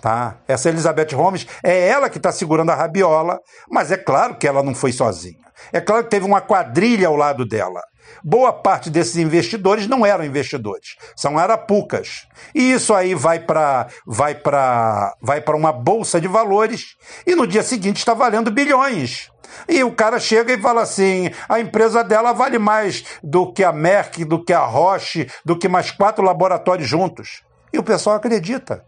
Tá? 0.00 0.36
Essa 0.46 0.68
Elizabeth 0.68 1.12
Holmes 1.12 1.46
é 1.62 1.88
ela 1.88 2.08
que 2.08 2.18
está 2.18 2.30
segurando 2.30 2.70
a 2.70 2.74
rabiola, 2.74 3.40
mas 3.68 3.90
é 3.90 3.96
claro 3.96 4.36
que 4.36 4.46
ela 4.46 4.62
não 4.62 4.74
foi 4.74 4.92
sozinha. 4.92 5.48
É 5.72 5.80
claro 5.80 6.04
que 6.04 6.10
teve 6.10 6.24
uma 6.24 6.40
quadrilha 6.40 7.08
ao 7.08 7.16
lado 7.16 7.44
dela. 7.44 7.80
Boa 8.22 8.52
parte 8.52 8.90
desses 8.90 9.16
investidores 9.16 9.86
não 9.86 10.04
eram 10.04 10.24
investidores, 10.24 10.96
são 11.16 11.38
arapucas. 11.38 12.26
E 12.54 12.72
isso 12.72 12.94
aí 12.94 13.14
vai 13.14 13.40
para 13.40 13.86
vai 14.06 14.34
para 14.34 15.14
vai 15.20 15.40
para 15.40 15.56
uma 15.56 15.72
bolsa 15.72 16.20
de 16.20 16.28
valores 16.28 16.96
e 17.26 17.34
no 17.34 17.46
dia 17.46 17.62
seguinte 17.62 17.98
está 17.98 18.14
valendo 18.14 18.50
bilhões. 18.50 19.30
E 19.68 19.82
o 19.82 19.92
cara 19.92 20.18
chega 20.20 20.52
e 20.52 20.60
fala 20.60 20.82
assim: 20.82 21.30
a 21.48 21.60
empresa 21.60 22.04
dela 22.04 22.32
vale 22.32 22.58
mais 22.58 23.04
do 23.22 23.52
que 23.52 23.64
a 23.64 23.72
Merck, 23.72 24.24
do 24.24 24.44
que 24.44 24.52
a 24.52 24.64
Roche, 24.64 25.28
do 25.44 25.58
que 25.58 25.68
mais 25.68 25.90
quatro 25.90 26.24
laboratórios 26.24 26.88
juntos. 26.88 27.42
E 27.72 27.78
o 27.78 27.82
pessoal 27.82 28.16
acredita. 28.16 28.84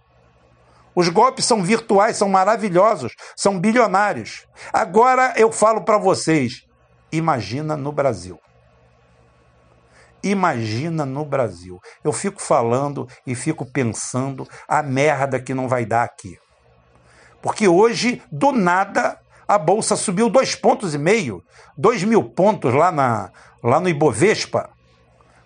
Os 0.94 1.09
golpes 1.09 1.44
são 1.44 1.62
virtuais, 1.62 2.16
são 2.16 2.28
maravilhosos, 2.28 3.14
são 3.37 3.59
bilionários. 3.59 4.46
Agora 4.72 5.33
eu 5.37 5.52
falo 5.52 5.83
para 5.83 5.98
vocês: 5.98 6.64
imagina 7.12 7.76
no 7.76 7.92
Brasil. 7.92 8.38
Imagina 10.22 11.06
no 11.06 11.24
Brasil. 11.24 11.80
Eu 12.04 12.12
fico 12.12 12.42
falando 12.42 13.09
e 13.26 13.35
fico 13.35 13.64
pensando 13.64 14.46
a 14.68 14.83
merda 14.83 15.40
que 15.40 15.54
não 15.54 15.68
vai 15.68 15.85
dar 15.87 16.04
aqui. 16.04 16.38
Porque 17.40 17.66
hoje, 17.66 18.22
do 18.30 18.52
nada, 18.52 19.18
a 19.48 19.59
bolsa 19.59 19.96
subiu 19.96 20.28
dois 20.28 20.54
pontos 20.54 20.94
e 20.94 20.98
meio, 20.98 21.42
dois 21.76 22.04
mil 22.04 22.22
pontos 22.22 22.74
lá, 22.74 22.92
na, 22.92 23.30
lá 23.62 23.80
no 23.80 23.88
Ibovespa. 23.88 24.70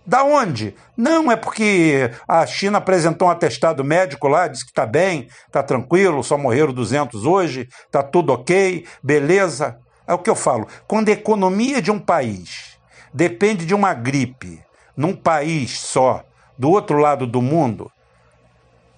Da 0.07 0.23
onde? 0.23 0.75
Não, 0.97 1.33
é 1.33 1.37
porque 1.37 2.11
a 2.29 2.45
China 2.45 2.79
apresentou 2.79 3.29
um 3.29 3.31
atestado 3.31 3.83
médico 3.83 4.29
lá, 4.29 4.49
disse 4.49 4.65
que 4.65 4.71
está 4.71 4.85
bem, 4.85 5.29
está 5.47 5.63
tranquilo, 5.63 6.23
só 6.23 6.37
morreram 6.37 6.75
200 6.75 7.25
hoje, 7.25 7.69
está 7.87 8.03
tudo 8.03 8.33
ok, 8.33 8.85
beleza. 9.03 9.79
É 10.07 10.13
o 10.13 10.19
que 10.19 10.29
eu 10.29 10.35
falo. 10.35 10.69
Quando 10.87 11.09
a 11.09 11.13
economia 11.13 11.81
de 11.81 11.91
um 11.91 11.99
país 11.99 12.79
depende 13.15 13.65
de 13.65 13.75
uma 13.75 13.95
gripe 13.95 14.64
num 14.97 15.15
país 15.15 15.79
só, 15.79 16.25
do 16.57 16.71
outro 16.71 16.99
lado 16.99 17.27
do 17.27 17.43
mundo, 17.43 17.91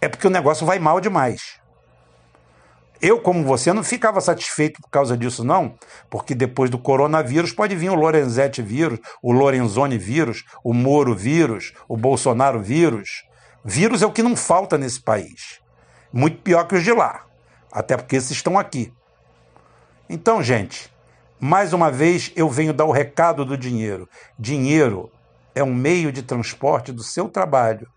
é 0.01 0.09
porque 0.09 0.27
o 0.27 0.31
negócio 0.31 0.67
vai 0.67 0.79
mal 0.79 1.01
demais. 1.01 1.59
Eu, 3.01 3.21
como 3.21 3.45
você, 3.45 3.73
não 3.73 3.83
ficava 3.83 4.21
satisfeito 4.21 4.81
por 4.81 4.89
causa 4.89 5.17
disso, 5.17 5.45
não, 5.45 5.75
porque 6.09 6.35
depois 6.35 6.71
do 6.71 6.79
coronavírus 6.79 7.53
pode 7.53 7.77
vir 7.77 7.91
o 7.91 7.95
Lorenzetti 7.95 8.63
vírus, 8.63 8.99
o 9.23 9.33
Lorenzoni 9.33 9.99
vírus, 9.99 10.45
o 10.65 10.73
Moro 10.73 11.15
vírus, 11.15 11.75
o 11.89 11.97
Bolsonaro 11.97 12.61
vírus. 12.61 13.25
Vírus 13.65 14.03
é 14.03 14.07
o 14.07 14.13
que 14.13 14.23
não 14.23 14.35
falta 14.35 14.79
nesse 14.79 15.01
país. 15.01 15.61
Muito 16.13 16.39
pior 16.39 16.65
que 16.65 16.77
os 16.77 16.85
de 16.85 16.93
lá, 16.93 17.27
até 17.71 17.97
porque 17.97 18.17
esses 18.17 18.31
estão 18.31 18.59
aqui. 18.59 18.93
Então, 20.09 20.43
gente, 20.43 20.91
mais 21.39 21.73
uma 21.73 21.91
vez 21.91 22.33
eu 22.35 22.49
venho 22.49 22.73
dar 22.73 22.87
o 22.87 22.93
recado 22.93 23.45
do 23.45 23.59
dinheiro. 23.59 24.09
Dinheiro 24.39 25.11
é 25.57 25.65
um 25.65 25.75
meio 25.75 26.13
de 26.13 26.23
transporte 26.23 26.93
do 26.93 27.03
seu 27.03 27.31
trabalho. 27.31 27.89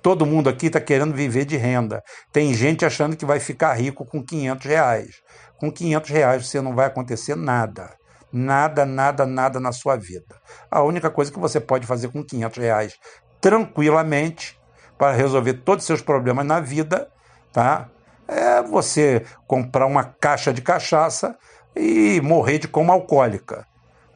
Todo 0.00 0.24
mundo 0.24 0.48
aqui 0.48 0.68
está 0.68 0.80
querendo 0.80 1.12
viver 1.12 1.44
de 1.44 1.56
renda. 1.56 2.00
Tem 2.32 2.54
gente 2.54 2.86
achando 2.86 3.16
que 3.16 3.26
vai 3.26 3.40
ficar 3.40 3.74
rico 3.74 4.06
com 4.06 4.24
500 4.24 4.66
reais. 4.66 5.16
Com 5.58 5.70
500 5.70 6.10
reais 6.10 6.46
você 6.46 6.60
não 6.60 6.74
vai 6.74 6.86
acontecer 6.86 7.34
nada. 7.34 7.90
Nada, 8.32 8.86
nada, 8.86 9.26
nada 9.26 9.58
na 9.58 9.72
sua 9.72 9.96
vida. 9.96 10.40
A 10.70 10.80
única 10.80 11.10
coisa 11.10 11.32
que 11.32 11.40
você 11.40 11.58
pode 11.58 11.88
fazer 11.88 12.08
com 12.08 12.22
500 12.22 12.58
reais 12.58 12.94
tranquilamente 13.40 14.56
para 14.96 15.12
resolver 15.12 15.54
todos 15.54 15.82
os 15.82 15.86
seus 15.86 16.00
problemas 16.00 16.46
na 16.46 16.60
vida, 16.60 17.10
tá? 17.52 17.88
É 18.28 18.62
você 18.62 19.24
comprar 19.44 19.86
uma 19.86 20.04
caixa 20.04 20.52
de 20.52 20.62
cachaça 20.62 21.36
e 21.74 22.20
morrer 22.20 22.58
de 22.58 22.68
coma 22.68 22.94
alcoólica. 22.94 23.66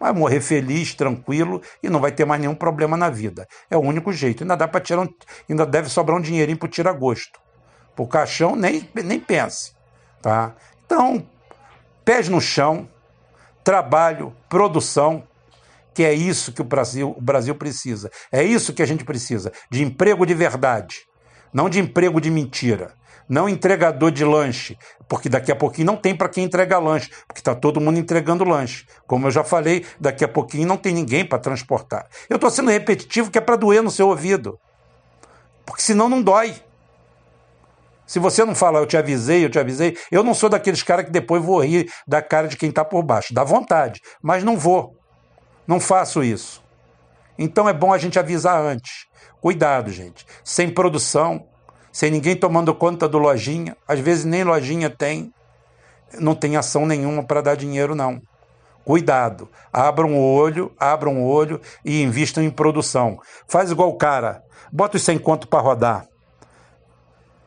Vai 0.05 0.13
morrer 0.13 0.43
feliz, 0.43 0.95
tranquilo 0.95 1.63
e 1.83 1.89
não 1.89 1.99
vai 1.99 2.13
ter 2.13 2.27
mais 2.27 2.39
nenhum 2.39 2.55
problema 2.55 2.95
na 2.95 3.09
vida. 3.09 3.49
É 3.71 3.77
o 3.79 3.81
único 3.81 4.13
jeito. 4.13 4.45
Ainda 4.45 4.55
dá 4.55 4.69
para 4.69 4.79
tirar 4.79 5.01
um, 5.01 5.09
ainda 5.49 5.65
deve 5.65 5.89
sobrar 5.89 6.19
um 6.19 6.21
dinheirinho 6.21 6.59
para 6.59 6.69
tirar 6.69 6.93
gosto. 6.93 7.41
O 7.97 8.07
caixão, 8.07 8.55
nem, 8.55 8.87
nem 8.95 9.19
pense. 9.19 9.73
Tá? 10.21 10.55
Então, 10.85 11.27
pés 12.05 12.29
no 12.29 12.39
chão, 12.39 12.87
trabalho, 13.65 14.37
produção, 14.47 15.27
que 15.95 16.05
é 16.05 16.13
isso 16.13 16.53
que 16.53 16.61
o 16.61 16.65
Brasil, 16.67 17.15
o 17.17 17.23
Brasil 17.23 17.55
precisa. 17.55 18.11
É 18.31 18.43
isso 18.43 18.75
que 18.75 18.83
a 18.83 18.87
gente 18.87 19.07
precisa, 19.07 19.55
de 19.71 19.83
emprego 19.83 20.27
de 20.27 20.35
verdade, 20.35 21.07
não 21.51 21.71
de 21.71 21.81
emprego 21.81 22.21
de 22.21 22.31
mentira. 22.31 22.93
Não 23.29 23.49
entregador 23.49 24.11
de 24.11 24.25
lanche, 24.25 24.77
porque 25.09 25.29
daqui 25.29 25.51
a 25.51 25.57
pouquinho 25.57 25.87
não 25.87 25.97
tem 25.97 26.15
para 26.15 26.29
quem 26.29 26.45
entregar 26.45 26.79
lanche, 26.79 27.11
porque 27.27 27.41
está 27.41 27.55
todo 27.55 27.81
mundo 27.81 27.99
entregando 27.99 28.45
lanche. 28.45 28.87
Como 29.07 29.27
eu 29.27 29.31
já 29.31 29.43
falei, 29.43 29.85
daqui 29.99 30.25
a 30.25 30.29
pouquinho 30.29 30.69
não 30.69 30.77
tem 30.77 30.93
ninguém 30.93 31.25
para 31.25 31.39
transportar. 31.39 32.07
Eu 32.29 32.37
estou 32.37 32.51
sendo 32.51 32.71
repetitivo 32.71 33.31
que 33.31 33.39
é 33.39 33.41
para 33.41 33.57
doer 33.57 33.83
no 33.83 33.91
seu 33.91 34.09
ouvido, 34.09 34.59
porque 35.65 35.83
senão 35.83 36.09
não 36.09 36.23
dói. 36.23 36.55
Se 38.07 38.19
você 38.19 38.45
não 38.45 38.55
fala, 38.55 38.79
eu 38.79 38.87
te 38.87 38.97
avisei, 38.97 39.45
eu 39.45 39.51
te 39.51 39.59
avisei, 39.59 39.97
eu 40.11 40.23
não 40.23 40.35
sou 40.35 40.51
daqueles 40.51 40.83
caras 40.83 41.07
que 41.07 41.11
depois 41.11 41.43
vou 41.43 41.61
rir 41.61 41.91
da 42.07 42.21
cara 42.21 42.47
de 42.47 42.57
quem 42.57 42.69
está 42.69 42.85
por 42.85 43.03
baixo. 43.03 43.33
Dá 43.33 43.43
vontade, 43.43 44.01
mas 44.23 44.45
não 44.45 44.59
vou. 44.59 44.95
Não 45.67 45.81
faço 45.81 46.23
isso. 46.23 46.63
Então 47.39 47.67
é 47.69 47.73
bom 47.73 47.93
a 47.93 47.99
gente 47.99 48.19
avisar 48.19 48.61
antes. 48.61 49.07
Cuidado, 49.41 49.91
gente. 49.91 50.27
Sem 50.45 50.71
produção, 50.71 51.47
sem 51.95 52.11
ninguém 52.11 52.35
tomando 52.35 52.75
conta 52.75 53.09
do 53.09 53.19
lojinha, 53.19 53.77
às 53.87 54.01
vezes 54.01 54.25
nem 54.25 54.43
lojinha 54.43 54.91
tem, 54.91 55.33
não 56.19 56.35
tem 56.35 56.57
ação 56.57 56.85
nenhuma 56.85 57.23
para 57.23 57.41
dar 57.41 57.55
dinheiro, 57.55 57.95
não. 57.95 58.21
Cuidado, 58.85 59.49
abram 59.73 60.13
o 60.13 60.21
olho, 60.21 60.73
abram 60.77 61.23
o 61.23 61.25
olho 61.25 61.61
e 61.85 62.03
invistam 62.03 62.43
em 62.43 62.51
produção. 62.51 63.17
Faz 63.47 63.71
igual 63.71 63.91
o 63.91 63.97
cara, 63.97 64.43
bota 64.73 64.97
os 64.97 65.05
100 65.05 65.19
conto 65.19 65.47
para 65.47 65.61
rodar. 65.61 66.07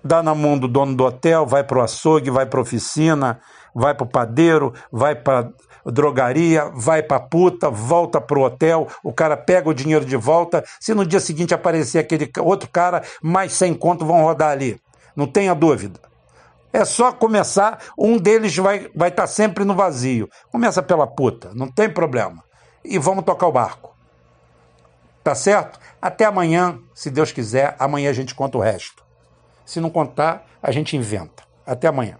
Dá 0.01 0.23
na 0.23 0.33
mão 0.33 0.57
do 0.57 0.69
dono 0.69 0.95
do 0.95 1.03
hotel, 1.03 1.45
vai 1.45 1.65
para 1.65 1.79
o 1.79 1.81
açougue, 1.81 2.29
vai 2.29 2.45
para 2.45 2.61
oficina, 2.61 3.41
vai 3.75 3.93
para 3.93 4.05
o 4.05 4.09
padeiro, 4.09 4.73
vai 4.89 5.13
para 5.13 5.51
drogaria, 5.91 6.65
vai 6.73 7.01
para 7.01 7.19
puta, 7.19 7.69
volta 7.69 8.19
pro 8.19 8.41
hotel, 8.41 8.87
o 9.03 9.13
cara 9.13 9.37
pega 9.37 9.69
o 9.69 9.73
dinheiro 9.73 10.05
de 10.05 10.15
volta. 10.15 10.63
Se 10.79 10.93
no 10.93 11.05
dia 11.05 11.19
seguinte 11.19 11.53
aparecer 11.53 11.99
aquele 11.99 12.29
outro 12.39 12.69
cara, 12.69 13.03
mais 13.21 13.53
100 13.53 13.73
conto 13.75 14.05
vão 14.05 14.23
rodar 14.23 14.51
ali. 14.51 14.79
Não 15.15 15.25
tenha 15.25 15.55
dúvida. 15.55 15.99
É 16.71 16.85
só 16.85 17.11
começar, 17.11 17.79
um 17.97 18.17
deles 18.17 18.55
vai 18.55 18.77
estar 18.77 18.91
vai 18.95 19.11
tá 19.11 19.25
sempre 19.25 19.63
no 19.63 19.73
vazio. 19.73 20.29
Começa 20.51 20.83
pela 20.83 21.07
puta, 21.07 21.51
não 21.53 21.71
tem 21.71 21.89
problema. 21.89 22.43
E 22.83 22.99
vamos 22.99 23.23
tocar 23.23 23.47
o 23.47 23.51
barco. 23.51 23.95
Tá 25.23 25.33
certo? 25.33 25.79
Até 26.01 26.25
amanhã, 26.25 26.79
se 26.93 27.09
Deus 27.09 27.31
quiser, 27.31 27.75
amanhã 27.79 28.09
a 28.09 28.13
gente 28.13 28.35
conta 28.35 28.57
o 28.57 28.61
resto. 28.61 29.03
Se 29.65 29.79
não 29.79 29.89
contar, 29.89 30.45
a 30.61 30.71
gente 30.71 30.95
inventa. 30.95 31.43
Até 31.65 31.87
amanhã. 31.87 32.17